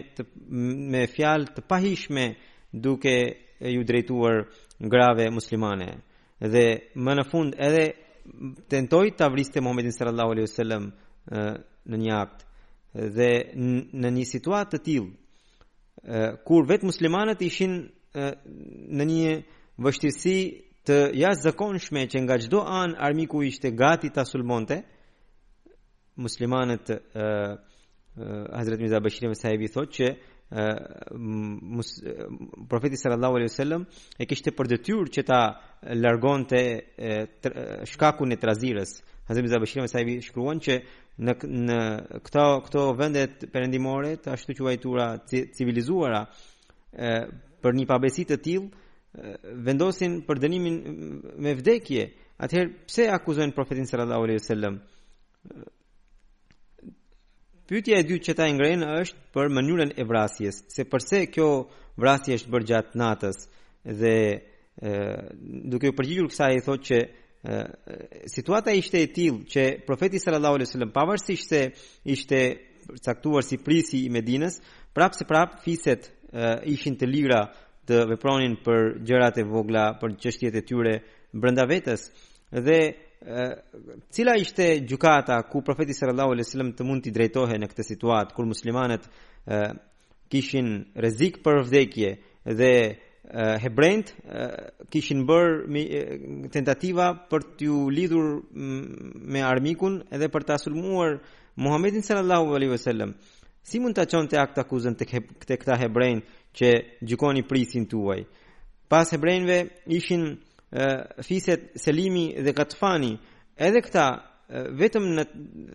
me 0.92 1.06
fjalë 1.12 1.54
të 1.56 1.62
pahishme 1.68 2.28
duke 2.74 3.14
ju 3.60 3.84
drejtuar 3.86 4.46
grave 4.80 5.30
muslimane 5.32 5.92
dhe 6.40 6.66
më 6.96 7.14
në 7.20 7.26
fund 7.30 7.54
edhe 7.60 7.86
tentoi 8.72 9.14
ta 9.18 9.28
vriste 9.32 9.62
Muhamedit 9.62 9.96
sallallahu 9.96 10.32
alaihi 10.34 10.50
wasallam 10.50 10.84
në 11.86 11.98
një 12.06 12.14
akt 12.18 12.42
dhe 13.18 13.30
në 14.02 14.10
një 14.18 14.26
situatë 14.34 14.76
të 14.76 14.84
tillë 14.90 16.42
kur 16.46 16.68
vet 16.68 16.84
muslimanët 16.84 17.42
ishin 17.42 17.78
në 18.94 19.04
një 19.12 19.38
vështirësi 19.86 20.38
të 20.86 20.98
jashtëzakonshme 21.18 21.48
zakonshme 21.48 22.10
që 22.14 22.20
nga 22.26 22.36
çdo 22.44 22.60
anë 22.82 22.98
armiku 23.02 23.40
ishte 23.44 23.72
gati 23.74 24.10
të 24.14 24.22
sulmonte, 24.30 24.78
muslimanët 26.22 26.92
Hazreti 28.18 28.82
Mirza 28.84 28.99
Bashir-e-Sahibitosh, 29.01 30.16
profeti 32.70 32.97
sallallahu 32.97 33.34
alaihi 33.38 33.49
wasallam 33.49 33.86
e 34.22 34.26
kishte 34.30 34.53
për 34.55 34.70
detyrë 34.76 35.09
që 35.16 35.24
ta 35.28 35.39
largonte 35.99 36.61
shkakun 37.91 38.32
e 38.36 38.39
trazirës. 38.39 38.95
Hazreti 39.28 39.47
Mirza 39.49 39.59
Bashir-e-Sahibi 39.63 40.20
shkruan 40.30 40.61
që 40.63 40.78
në 41.20 41.38
këto 42.28 42.45
këto 42.70 42.86
vende 42.99 43.26
perëndimore, 43.55 44.16
ashtu 44.34 44.55
quajtura 44.59 45.09
civilizuara, 45.30 46.24
për 47.63 47.80
një 47.82 47.86
pabesi 47.89 48.24
të 48.30 48.39
tillë 48.45 49.53
vendosin 49.68 50.22
për 50.28 50.41
dënimin 50.43 50.78
me 51.45 51.53
vdekje. 51.59 52.07
Atëherë 52.43 52.72
pse 52.88 53.07
akuzojnë 53.16 53.55
profetin 53.55 53.88
sallallahu 53.88 54.28
alaihi 54.28 54.41
wasallam? 54.41 54.82
Pyetja 57.66 57.97
e 57.97 58.03
dytë 58.05 58.26
që 58.28 58.34
ta 58.38 58.45
ngrenë 58.53 58.88
është 59.01 59.22
për 59.34 59.47
mënyrën 59.57 59.91
e 59.97 60.03
vrasjes, 60.05 60.59
se 60.70 60.84
përse 60.86 61.24
kjo 61.34 61.47
vrasje 61.97 62.36
është 62.38 62.51
bërë 62.53 62.68
gjatë 62.72 62.99
natës 63.01 63.39
dhe 64.01 64.11
e, 64.30 64.36
duke 65.74 65.89
u 65.89 65.95
përgjigjur 65.97 66.28
kësaj 66.30 66.49
i 66.53 66.61
thotë 66.68 66.86
që 66.89 66.99
e, 67.01 67.57
situata 68.30 68.76
ishte 68.78 69.01
e 69.01 69.07
tillë 69.16 69.49
që 69.53 69.63
profeti 69.88 70.22
sallallahu 70.22 70.59
alaihi 70.59 70.70
wasallam 70.70 70.93
pavarësisht 70.93 71.49
se 71.55 71.63
ishte 72.18 72.41
caktuar 73.01 73.41
si 73.41 73.57
prisi 73.57 74.03
i 74.05 74.13
Medinës, 74.13 74.59
prapse 74.93 75.26
prap 75.26 75.57
fiset 75.66 76.05
e, 76.05 76.51
ishin 76.76 76.99
të 77.01 77.09
lira 77.09 77.41
të 77.89 78.03
vepronin 78.13 78.59
për 78.66 78.91
gjërat 79.09 79.41
e 79.41 79.45
vogla, 79.49 79.88
për 80.01 80.13
çështjet 80.22 80.61
e 80.61 80.66
tyre 80.70 80.99
brenda 81.34 81.66
vetes 81.70 82.11
dhe 82.66 82.80
Cila 83.26 84.36
ishte 84.38 84.86
gjukata 84.86 85.41
ku 85.49 85.63
profeti 85.63 85.93
sallallahu 85.97 86.30
alaihi 86.38 86.45
wasallam 86.45 86.69
të 86.78 86.84
mund 86.86 87.07
të 87.07 87.13
drejtohej 87.15 87.57
në 87.57 87.69
këtë 87.71 87.86
situatë 87.88 88.36
kur 88.38 88.45
muslimanët 88.45 89.07
kishin 90.30 90.69
rrezik 90.93 91.39
për 91.45 91.63
vdekje 91.65 92.11
dhe 92.61 92.69
hebrejt 93.65 94.11
kishin 94.93 95.26
bër 95.26 95.65
tentativa 96.53 97.07
për 97.34 97.47
t'u 97.57 97.80
lidhur 97.97 98.30
me 99.34 99.41
armikun 99.49 99.97
edhe 100.13 100.30
për 100.30 100.45
ta 100.51 100.59
sulmuar 100.61 101.17
Muhamedit 101.57 102.03
sallallahu 102.05 102.51
alaihi 102.59 102.76
wasallam 102.78 103.15
si 103.65 103.80
mund 103.82 103.97
ta 103.97 104.05
çonte 104.05 104.38
akt 104.38 104.59
akuzën 104.61 104.93
tek 105.01 105.15
tek 105.49 105.63
ta 105.65 105.78
hebrejt 105.82 106.30
që 106.53 106.69
gjikonin 107.01 107.47
prisin 107.49 107.88
tuaj 107.89 108.26
pas 108.91 109.09
hebrejve 109.17 109.57
ishin 109.97 110.36
fiset 111.23 111.76
Selimi 111.78 112.34
dhe 112.43 112.51
Gatfani, 112.53 113.15
edhe 113.67 113.82
këta 113.86 114.05
vetëm 114.78 115.05
në 115.15 115.23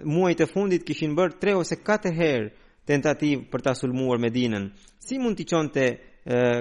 muajt 0.07 0.43
e 0.45 0.49
fundit 0.53 0.85
kishin 0.87 1.17
bërë 1.19 1.39
tre 1.43 1.55
ose 1.59 1.79
4 1.81 2.13
herë 2.17 2.51
tentativë 2.89 3.47
për 3.53 3.65
ta 3.65 3.75
sulmuar 3.75 4.21
Medinën. 4.23 4.69
Si 5.01 5.19
mund 5.19 5.39
të 5.41 5.47
qonte 5.51 5.85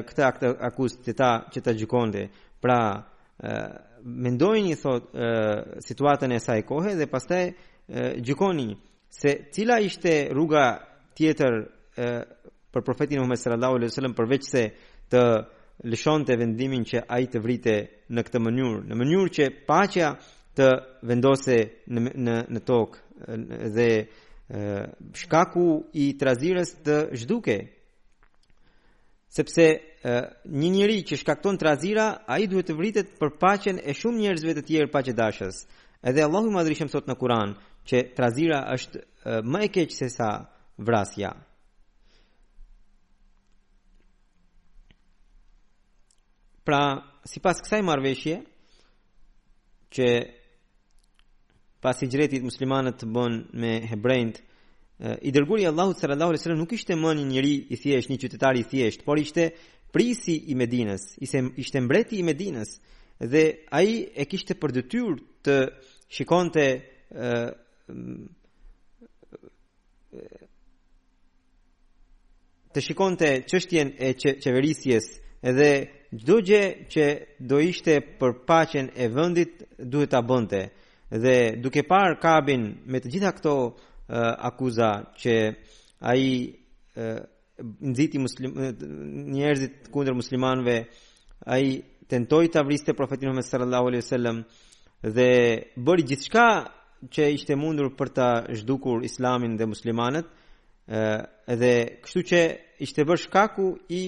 këta 0.09 0.31
këta 0.37 0.53
akuz 0.71 0.95
të 1.03 1.13
ta 1.19 1.29
që 1.51 1.59
ta 1.65 1.73
gjikonte? 1.75 2.27
Pra, 2.59 2.79
mendojini 4.03 4.77
thotë 4.79 5.31
situatën 5.83 6.31
e 6.35 6.39
saj 6.43 6.61
kohe 6.67 6.93
dhe 6.95 7.07
pastaj 7.11 7.43
gjikoni 8.23 8.69
se 9.09 9.33
cila 9.51 9.77
ishte 9.83 10.13
rruga 10.31 10.65
tjetër 11.17 11.53
për 12.71 12.83
profetin 12.85 13.19
Muhammed 13.19 13.39
sallallahu 13.41 13.75
alaihi 13.79 13.91
wasallam 13.91 14.15
përveç 14.19 14.43
se 14.53 14.63
të 15.11 15.21
lëshon 15.85 16.25
të 16.27 16.35
vendimin 16.39 16.83
që 16.85 16.99
a 17.07 17.19
të 17.23 17.39
vrite 17.43 17.73
në 18.11 18.23
këtë 18.27 18.39
mënyrë, 18.43 18.81
në 18.89 18.95
mënyrë 18.99 19.31
që 19.37 19.45
pacja 19.67 20.09
të 20.57 20.67
vendose 21.07 21.55
në, 21.87 22.13
në, 22.25 22.37
në 22.53 22.59
tokë 22.67 23.55
dhe 23.75 23.87
e, 23.87 24.05
shkaku 25.23 25.67
i 25.93 26.09
trazirës 26.19 26.73
të 26.83 26.97
zhduke, 27.23 27.55
sepse 29.31 29.67
e, 29.67 29.79
një 30.49 30.69
njëri 30.75 30.99
që 31.11 31.19
shkakton 31.21 31.59
trazira, 31.61 32.09
a 32.27 32.39
i 32.43 32.47
duhet 32.51 32.67
të 32.71 32.75
vritet 32.79 33.15
për 33.21 33.35
pacjen 33.39 33.79
e 33.83 33.95
shumë 33.95 34.19
njerëzve 34.25 34.57
të 34.59 34.67
tjerë 34.71 34.91
pacje 34.91 35.15
dashës. 35.15 35.63
Edhe 36.03 36.23
Allahu 36.23 36.51
madrishem 36.55 36.91
sot 36.91 37.07
në 37.11 37.15
Kur'an 37.19 37.55
që 37.87 38.07
trazira 38.15 38.63
është 38.75 39.05
më 39.43 39.67
e 39.67 39.69
keqë 39.77 39.95
se 39.99 40.09
sa 40.11 40.29
vrasja. 40.79 41.35
Pra, 46.69 46.99
si 47.25 47.39
pas 47.41 47.57
kësaj 47.57 47.79
marveshje, 47.81 48.35
që 49.89 50.07
pas 51.81 51.97
i 52.05 52.07
gjretit 52.13 52.43
muslimanët 52.45 52.99
të 53.01 53.07
bon 53.09 53.39
me 53.57 53.71
hebrejnët, 53.89 54.35
eh, 55.01 55.15
i 55.25 55.31
dërguri 55.33 55.63
Allahu 55.65 55.95
të 55.95 56.03
sërallahu 56.03 56.35
lësërëm 56.35 56.59
nuk 56.61 56.75
ishte 56.77 56.93
më 56.93 57.15
një 57.17 57.23
njëri 57.31 57.55
i 57.73 57.79
thjesht, 57.81 58.11
një 58.13 58.17
qytetar 58.21 58.59
i 58.59 58.61
thjesht, 58.69 59.01
por 59.07 59.17
ishte 59.17 59.47
prisi 59.93 60.35
i 60.53 60.57
Medinës, 60.61 61.07
ishte 61.25 61.81
mbreti 61.87 62.19
i 62.21 62.27
Medinës, 62.29 62.75
dhe 63.17 63.43
aji 63.73 63.95
e 64.21 64.25
kishte 64.29 64.53
për 64.61 64.75
dëtyur 64.77 65.15
të 65.41 65.55
shikon 66.19 66.51
eh, 66.61 66.83
mm, 67.15 68.27
eh, 70.13 70.45
të 72.69 72.77
të 72.77 72.85
shikon 72.89 73.17
të 73.17 73.31
qështjen 73.49 73.95
e 73.97 74.11
qeverisjes 74.21 75.09
që, 75.15 75.25
edhe 75.43 75.87
gjdo 76.11 76.39
gje 76.43 76.61
që 76.89 77.05
do 77.39 77.59
ishte 77.63 77.99
për 78.19 78.33
pacjen 78.47 78.89
e 78.95 79.05
vëndit 79.09 79.63
duhet 79.79 80.11
ta 80.11 80.21
bënte 80.21 80.61
dhe 81.09 81.35
duke 81.63 81.83
parë 81.87 82.19
kabin 82.21 82.63
me 82.85 82.99
të 82.99 83.11
gjitha 83.13 83.31
këto 83.37 83.53
uh, 83.65 83.75
akuza 84.49 84.89
që 85.19 85.35
a 86.01 86.11
i 86.15 86.31
uh, 86.97 87.19
nëziti 87.87 88.17
njerëzit 89.35 89.89
kundër 89.93 90.15
muslimanve 90.15 90.75
a 91.47 91.59
i 91.59 91.79
tentoj 92.09 92.47
të 92.49 92.59
avriste 92.59 92.93
profetinu 92.95 93.33
me 93.35 93.43
sallallahu 93.43 93.87
alaihi 93.91 94.07
sallam 94.09 94.43
dhe 95.03 95.29
bëri 95.77 96.17
shka 96.23 96.49
që 97.13 97.29
ishte 97.35 97.55
mundur 97.55 97.93
për 97.97 98.09
të 98.15 98.27
zhdukur 98.59 99.03
islamin 99.07 99.55
dhe 99.57 99.65
muslimanet 99.69 100.25
uh, 100.91 101.21
dhe 101.47 101.73
kështu 102.03 102.21
që 102.33 102.39
ishte 102.83 103.05
bërë 103.07 103.23
shkaku 103.27 103.67
i 103.89 104.03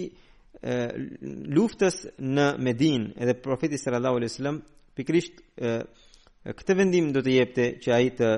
luftës 0.63 2.01
në 2.21 2.43
Medinë 2.61 3.15
edhe 3.17 3.33
profeti 3.41 3.77
sallallahu 3.81 4.19
alajhi 4.19 4.31
wasallam 4.33 4.59
pikrisht 4.95 5.39
këtë 6.51 6.75
vendim 6.77 7.07
do 7.15 7.23
të 7.25 7.33
jepte 7.33 7.65
që 7.81 7.93
ai 7.95 8.09
të 8.17 8.29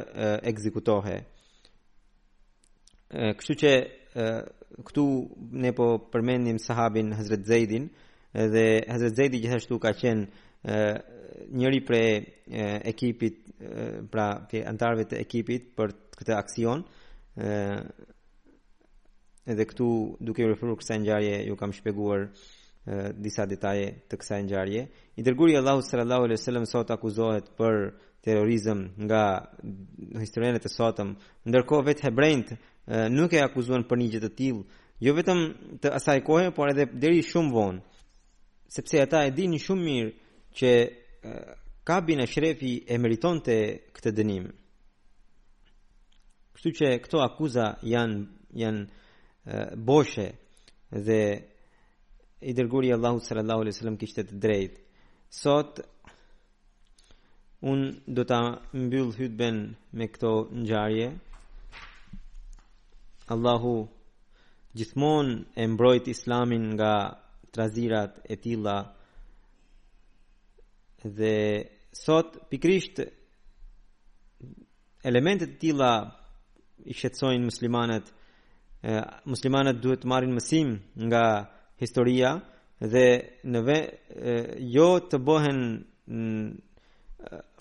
ekzekutohej. 0.53 1.19
Kështu 3.11 3.55
që 3.63 3.73
këtu 4.87 5.05
ne 5.63 5.73
po 5.77 5.87
përmendim 6.13 6.57
sahabin 6.59 7.11
Hazret 7.13 7.43
Zeidin 7.47 7.89
dhe 8.33 8.65
Hazret 8.89 9.19
Zeidi 9.19 9.43
gjithashtu 9.43 9.77
ka 9.79 9.91
qenë 9.99 11.51
njëri 11.59 11.83
prej 11.85 12.11
ekipit 12.93 13.43
pra 14.11 14.29
ke 14.49 14.63
antarëve 14.69 15.09
të 15.11 15.19
ekipit 15.25 15.73
për 15.77 15.93
këtë 16.17 16.37
aksion 16.39 16.87
edhe 19.45 19.65
këtu 19.67 19.87
duke 20.23 20.43
i 20.43 20.47
referuar 20.47 20.77
kësaj 20.79 20.97
ngjarje 21.03 21.33
ju 21.47 21.55
kam 21.59 21.73
shpjeguar 21.75 22.27
disa 23.23 23.45
detaje 23.47 23.87
të 24.11 24.17
kësaj 24.19 24.41
ngjarje. 24.47 24.81
I 25.19 25.23
dërguari 25.23 25.57
Allahu 25.59 25.81
sallallahu 25.87 26.23
alaihi 26.27 26.39
wasallam 26.39 26.65
sot 26.69 26.91
akuzohet 26.91 27.47
për 27.59 27.75
terrorizëm 28.23 28.81
nga 29.07 29.23
historinë 30.19 30.59
e 30.63 30.69
sotëm, 30.77 31.15
ndërkohë 31.47 31.85
vetë 31.89 32.03
hebrejt 32.07 32.49
nuk 33.11 33.33
e 33.35 33.41
akuzuan 33.43 33.83
për 33.87 33.97
një 33.99 34.07
gjë 34.13 34.21
të 34.23 34.29
tillë, 34.39 34.63
jo 35.03 35.11
vetëm 35.13 35.39
të 35.81 35.87
asaj 35.99 36.21
kohe, 36.23 36.51
por 36.55 36.69
edhe 36.71 36.85
deri 36.87 37.23
shumë 37.23 37.51
vonë, 37.51 37.81
sepse 38.71 39.01
ata 39.01 39.25
e 39.25 39.31
dinin 39.35 39.59
shumë 39.59 39.83
mirë 39.83 40.11
që 40.55 40.71
Kabin 41.83 42.21
e 42.23 42.27
Shrefi 42.27 42.73
e 42.87 42.97
meritonte 42.97 43.55
këtë 43.95 44.13
dënim. 44.15 44.45
Kështu 46.55 46.75
që 46.79 46.87
këto 47.03 47.19
akuza 47.27 47.73
janë 47.83 48.23
janë 48.63 48.81
boshe 49.75 50.27
dhe 50.91 51.23
i 52.43 52.53
dërguri 52.55 52.93
Allahu 52.93 53.19
sallallahu 53.19 53.61
alaihi 53.63 53.75
wasallam 53.75 53.97
kishte 53.99 54.23
të 54.27 54.37
drejtë. 54.43 54.79
Sot 55.29 55.79
un 57.63 57.81
do 58.07 58.23
ta 58.27 58.39
mbyll 58.75 59.11
hutben 59.17 59.75
me 59.93 60.07
këto 60.11 60.31
ngjarje. 60.59 61.09
Allahu 63.31 63.73
gjithmonë 64.75 65.35
e 65.61 65.67
mbrojt 65.71 66.07
Islamin 66.11 66.63
nga 66.75 66.93
trazirat 67.55 68.13
e 68.31 68.35
tilla 68.43 68.77
dhe 71.17 71.35
sot 71.95 72.29
pikrisht 72.51 72.97
elementet 75.03 75.51
e 75.55 75.59
tilla 75.61 75.93
i 76.83 76.91
shqetësojnë 76.93 77.47
muslimanët 77.47 78.05
muslimanët 79.29 79.79
duhet 79.83 80.01
të 80.03 80.07
marrin 80.09 80.33
mësim 80.35 80.73
nga 81.07 81.25
historia 81.79 82.33
dhe 82.83 83.05
në 83.47 83.59
ve, 83.67 83.77
jo 84.75 84.87
të 85.09 85.19
bëhen 85.27 85.59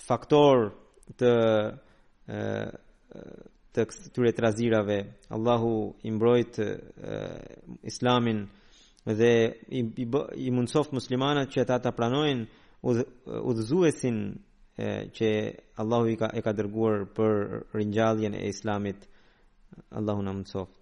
faktor 0.07 0.65
të 1.19 1.33
të 3.73 3.83
këtyre 3.89 4.33
trazirave 4.37 4.99
Allahu 5.37 5.73
i 6.07 6.11
mbrojt 6.13 6.59
Islamin 7.93 8.43
dhe 9.19 9.33
i, 9.69 9.81
i, 9.81 10.07
i 10.47 10.51
mundsof 10.55 10.91
muslimanët 10.93 11.53
që 11.55 11.63
ata 11.65 11.79
ta 11.87 11.93
pranojnë 11.93 12.45
udhëzuesin 13.49 14.19
që 15.17 15.31
Allahu 15.83 16.07
i 16.13 16.17
ka 16.21 16.29
e 16.39 16.45
ka 16.45 16.53
dërguar 16.57 17.07
për 17.17 17.33
ringjalljen 17.79 18.35
e 18.37 18.43
Islamit 18.53 19.09
Allahu 19.99 20.23
na 20.25 20.33
mundsoft 20.37 20.82